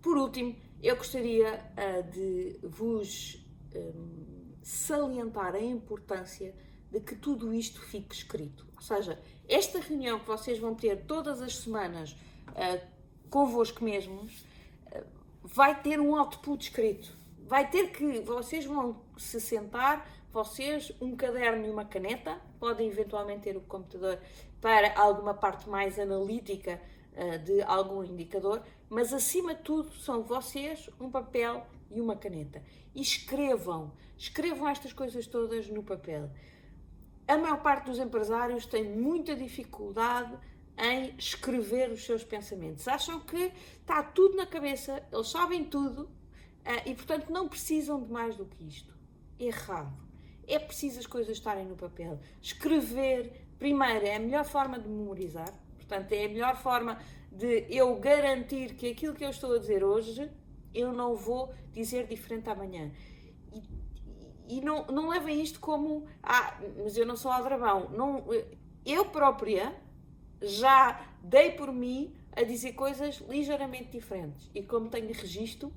Por 0.00 0.16
último, 0.16 0.56
eu 0.82 0.96
gostaria 0.96 1.62
de 2.10 2.58
vos 2.62 3.44
um, 3.74 4.54
salientar 4.62 5.54
a 5.54 5.60
importância 5.60 6.54
de 6.90 7.00
que 7.00 7.14
tudo 7.14 7.52
isto 7.52 7.80
fique 7.80 8.14
escrito. 8.14 8.66
Ou 8.74 8.82
seja, 8.82 9.18
esta 9.48 9.78
reunião 9.78 10.18
que 10.18 10.26
vocês 10.26 10.58
vão 10.58 10.74
ter 10.74 11.04
todas 11.04 11.40
as 11.40 11.56
semanas 11.58 12.12
uh, 12.12 12.86
convosco 13.28 13.84
mesmos 13.84 14.44
uh, 14.86 15.04
vai 15.44 15.80
ter 15.80 16.00
um 16.00 16.16
output 16.16 16.62
escrito. 16.62 17.16
Vai 17.50 17.68
ter 17.68 17.90
que, 17.90 18.20
vocês 18.20 18.64
vão 18.64 19.02
se 19.18 19.40
sentar, 19.40 20.08
vocês, 20.32 20.92
um 21.00 21.16
caderno 21.16 21.66
e 21.66 21.70
uma 21.70 21.84
caneta, 21.84 22.40
podem 22.60 22.86
eventualmente 22.86 23.42
ter 23.42 23.56
o 23.56 23.60
computador 23.62 24.20
para 24.60 24.96
alguma 24.96 25.34
parte 25.34 25.68
mais 25.68 25.98
analítica 25.98 26.80
uh, 27.12 27.38
de 27.40 27.60
algum 27.62 28.04
indicador, 28.04 28.62
mas 28.88 29.12
acima 29.12 29.52
de 29.52 29.62
tudo 29.62 29.90
são 29.94 30.22
vocês, 30.22 30.88
um 31.00 31.10
papel 31.10 31.66
e 31.90 32.00
uma 32.00 32.14
caneta. 32.14 32.62
E 32.94 33.02
escrevam, 33.02 33.90
escrevam 34.16 34.68
estas 34.68 34.92
coisas 34.92 35.26
todas 35.26 35.66
no 35.66 35.82
papel 35.82 36.30
a 37.26 37.38
maior 37.38 37.62
parte 37.62 37.86
dos 37.86 37.98
empresários 37.98 38.66
tem 38.66 38.84
muita 38.84 39.36
dificuldade 39.36 40.36
em 40.76 41.14
escrever 41.16 41.90
os 41.90 42.04
seus 42.04 42.24
pensamentos. 42.24 42.88
Acham 42.88 43.20
que 43.20 43.52
está 43.80 44.02
tudo 44.02 44.36
na 44.36 44.46
cabeça, 44.46 45.02
eles 45.12 45.28
sabem 45.28 45.64
tudo 45.64 46.08
e, 46.86 46.94
portanto, 46.94 47.30
não 47.30 47.48
precisam 47.48 48.02
de 48.02 48.10
mais 48.10 48.36
do 48.36 48.44
que 48.44 48.66
isto. 48.66 48.92
Errado. 49.38 49.92
É 50.46 50.58
preciso 50.58 50.98
as 50.98 51.06
coisas 51.06 51.36
estarem 51.36 51.64
no 51.64 51.76
papel. 51.76 52.18
Escrever, 52.40 53.46
primeiro, 53.58 54.06
é 54.06 54.16
a 54.16 54.20
melhor 54.20 54.44
forma 54.44 54.78
de 54.78 54.88
memorizar, 54.88 55.52
portanto, 55.76 56.12
é 56.12 56.24
a 56.24 56.28
melhor 56.28 56.56
forma 56.56 56.98
de 57.30 57.66
eu 57.68 57.96
garantir 57.98 58.74
que 58.74 58.90
aquilo 58.90 59.14
que 59.14 59.24
eu 59.24 59.30
estou 59.30 59.54
a 59.54 59.58
dizer 59.58 59.84
hoje 59.84 60.30
eu 60.74 60.92
não 60.92 61.14
vou 61.14 61.52
dizer 61.72 62.06
diferente 62.06 62.48
amanhã 62.48 62.90
e 64.50 64.60
não, 64.60 64.84
não 64.86 65.08
levem 65.08 65.40
isto 65.40 65.60
como 65.60 66.06
ah, 66.20 66.58
mas 66.76 66.96
eu 66.96 67.06
não 67.06 67.16
sou 67.16 67.30
aldrabão. 67.30 67.88
Não, 67.90 68.24
eu 68.84 69.04
própria 69.06 69.72
já 70.42 71.06
dei 71.22 71.52
por 71.52 71.72
mim 71.72 72.12
a 72.32 72.42
dizer 72.42 72.72
coisas 72.72 73.22
ligeiramente 73.28 73.90
diferentes. 73.92 74.50
E 74.52 74.62
como 74.62 74.88
tenho 74.88 75.06
registro, 75.06 75.72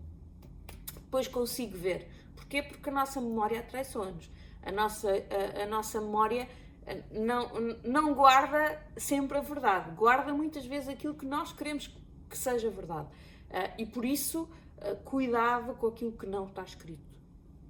depois 1.13 1.27
consigo 1.27 1.77
ver. 1.77 2.09
Porquê? 2.35 2.63
Porque 2.63 2.89
a 2.89 2.93
nossa 2.93 3.21
memória 3.21 3.59
atrai 3.59 3.83
sonhos. 3.83 4.29
A 4.63 4.71
nossa, 4.71 5.09
a, 5.09 5.63
a 5.63 5.65
nossa 5.67 6.01
memória 6.01 6.47
eh, 6.87 7.03
não, 7.11 7.51
não 7.83 8.13
guarda 8.13 8.81
sempre 8.97 9.37
a 9.37 9.41
verdade. 9.41 9.91
Guarda 9.91 10.33
muitas 10.33 10.65
vezes 10.65 10.89
aquilo 10.89 11.13
que 11.13 11.25
nós 11.25 11.53
queremos 11.53 11.87
que 12.29 12.37
seja 12.37 12.69
verdade. 12.69 13.07
Uh, 13.49 13.81
e 13.81 13.85
por 13.85 14.03
isso, 14.03 14.49
uh, 14.79 14.95
cuidado 15.03 15.75
com 15.75 15.85
aquilo 15.85 16.13
que 16.13 16.25
não 16.25 16.47
está 16.47 16.63
escrito 16.63 17.13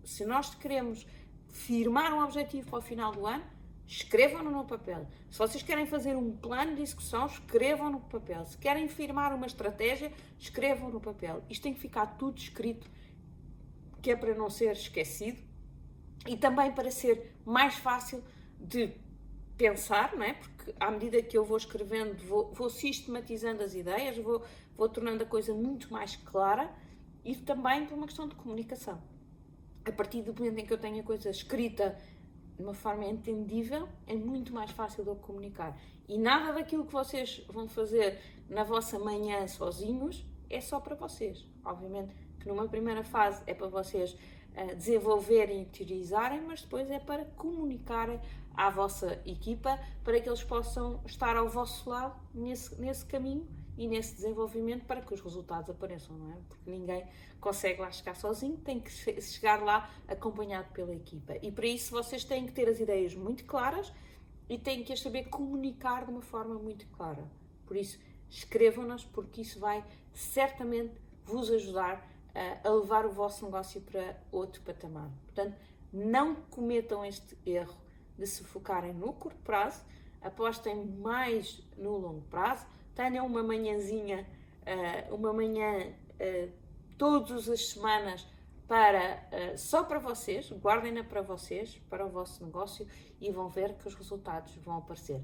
se 0.04 0.26
nós 0.26 0.54
queremos 0.54 1.06
firmar 1.50 2.14
um 2.14 2.24
objetivo 2.24 2.70
para 2.70 2.80
o 2.80 2.82
final 2.82 3.12
do 3.12 3.26
ano, 3.26 3.44
escrevam-no 3.88 4.52
no 4.52 4.66
papel. 4.66 5.08
Se 5.30 5.38
vocês 5.38 5.64
querem 5.64 5.86
fazer 5.86 6.16
um 6.16 6.36
plano 6.36 6.76
de 6.76 6.82
execução, 6.82 7.26
escrevam 7.26 7.92
no 7.92 8.00
papel. 8.00 8.46
Se 8.46 8.58
querem 8.58 8.88
firmar 8.88 9.34
uma 9.34 9.46
estratégia, 9.46 10.12
escrevam 10.40 10.90
no 10.90 11.00
papel. 11.00 11.44
Isto 11.50 11.64
tem 11.64 11.74
que 11.74 11.80
ficar 11.80 12.18
tudo 12.18 12.38
escrito, 12.38 12.90
que 14.04 14.12
é 14.12 14.16
para 14.18 14.36
não 14.36 14.50
ser 14.50 14.74
esquecido 14.74 15.42
e 16.28 16.36
também 16.36 16.74
para 16.74 16.92
ser 16.92 17.34
mais 17.46 17.76
fácil 17.76 18.22
de 18.60 18.94
pensar, 19.58 20.14
não 20.14 20.24
é? 20.24 20.34
Porque 20.34 20.76
à 20.78 20.92
medida 20.92 21.22
que 21.22 21.38
eu 21.38 21.46
vou 21.46 21.56
escrevendo, 21.56 22.22
vou, 22.28 22.52
vou 22.54 22.70
sistematizando 22.70 23.64
as 23.64 23.74
ideias, 23.74 24.18
vou, 24.18 24.44
vou 24.76 24.90
tornando 24.90 25.24
a 25.24 25.26
coisa 25.26 25.54
muito 25.54 25.92
mais 25.92 26.18
clara 26.18 26.70
e 27.24 27.34
também 27.34 27.86
por 27.86 27.98
uma 27.98 28.06
questão 28.06 28.28
de 28.28 28.36
comunicação. 28.36 29.02
A 29.86 29.92
partir 29.92 30.22
do 30.22 30.34
momento 30.34 30.60
em 30.60 30.66
que 30.66 30.74
eu 30.74 30.78
tenho 30.78 31.00
a 31.00 31.04
coisa 31.04 31.30
escrita 31.30 31.98
de 32.58 32.62
uma 32.62 32.74
forma 32.74 33.06
entendível, 33.06 33.88
é 34.06 34.16
muito 34.16 34.54
mais 34.54 34.72
fácil 34.72 35.04
de 35.04 35.10
eu 35.10 35.16
comunicar. 35.16 35.80
E 36.10 36.18
nada 36.18 36.52
daquilo 36.52 36.86
que 36.86 36.92
vocês 36.92 37.42
vão 37.48 37.70
fazer 37.70 38.20
na 38.50 38.66
vossa 38.66 39.00
manhã 39.00 39.48
sozinhos 39.48 40.26
é 40.50 40.60
só 40.60 40.82
para 40.82 40.94
vocês. 40.94 41.48
Obviamente 41.64 42.14
que 42.44 42.50
numa 42.50 42.68
primeira 42.68 43.04
fase 43.04 43.42
é 43.48 43.54
para 43.54 43.68
vocês 43.68 44.12
uh, 44.12 44.76
desenvolverem 44.76 45.60
e 45.60 45.62
interiorizarem, 45.62 46.42
mas 46.42 46.62
depois 46.62 46.92
é 46.92 47.00
para 47.00 47.26
comunicarem 47.38 48.20
à 48.54 48.70
vossa 48.70 49.20
equipa 49.26 49.80
para 50.04 50.20
que 50.20 50.30
eles 50.30 50.44
possam 50.44 51.02
estar 51.06 51.36
ao 51.36 51.48
vosso 51.48 51.90
lado 51.90 52.16
nesse, 52.34 52.80
nesse 52.80 53.06
caminho 53.06 53.48
e 53.78 53.88
nesse 53.88 54.14
desenvolvimento 54.16 54.86
para 54.86 55.02
que 55.02 55.14
os 55.14 55.22
resultados 55.22 55.70
apareçam, 55.70 56.16
não 56.16 56.32
é? 56.32 56.38
Porque 56.48 56.70
ninguém 56.70 57.08
consegue 57.40 57.82
lá 57.82 57.90
chegar 57.90 58.16
sozinho, 58.16 58.58
tem 58.58 58.80
que 58.80 58.92
chegar 59.22 59.64
lá 59.64 59.90
acompanhado 60.08 60.72
pela 60.74 60.94
equipa. 60.94 61.36
E 61.42 61.52
para 61.52 61.66
isso 61.66 61.92
vocês 61.92 62.24
têm 62.24 62.46
que 62.46 62.52
ter 62.52 62.70
as 62.70 62.80
ideias 62.80 63.16
muito 63.16 63.46
claras 63.46 63.92
e 64.48 64.58
têm 64.60 64.84
que 64.84 64.94
as 64.94 65.00
saber 65.00 65.30
comunicar 65.30 66.06
de 66.06 66.12
uma 66.12 66.22
forma 66.22 66.56
muito 66.56 66.86
clara. 66.90 67.24
Por 67.66 67.76
isso, 67.76 68.00
escrevam-nas, 68.30 69.04
porque 69.04 69.42
isso 69.42 69.60
vai 69.60 69.84
certamente 70.14 70.94
vos 71.26 71.50
ajudar 71.50 72.13
a, 72.34 72.70
levar 72.70 73.06
o 73.06 73.12
vosso 73.12 73.46
negócio 73.46 73.82
para 73.82 74.18
outro 74.32 74.62
patamar. 74.62 75.10
Portanto, 75.26 75.56
não 75.92 76.36
cometam 76.36 77.06
este 77.06 77.38
erro 77.46 77.78
de 78.18 78.26
se 78.26 78.44
focarem 78.44 78.94
no 78.94 79.14
curto 79.14 79.40
prazo, 79.44 79.84
apostem 80.22 80.86
mais 80.86 81.62
no 81.78 81.98
longo 81.98 82.22
prazo, 82.30 82.66
tenham 82.96 83.26
uma 83.26 83.44
manhãzinha, 83.44 84.28
uh, 84.62 85.16
uma 85.16 85.34
manhã 85.34 85.88
uh, 85.88 86.52
todas 86.98 87.50
as 87.50 87.70
semanas 87.70 88.28
para 88.68 89.22
uh, 89.32 89.58
só 89.58 89.84
para 89.84 90.00
vocês, 90.00 90.52
guardem-na 90.52 91.04
para 91.04 91.22
vocês, 91.22 91.80
para 91.90 92.06
o 92.06 92.10
vosso 92.10 92.44
negócio 92.44 92.88
e 93.20 93.32
vão 93.32 93.50
ver 93.50 93.74
que 93.76 93.88
os 93.88 93.96
resultados 93.96 94.56
vão 94.58 94.78
aparecer. 94.78 95.22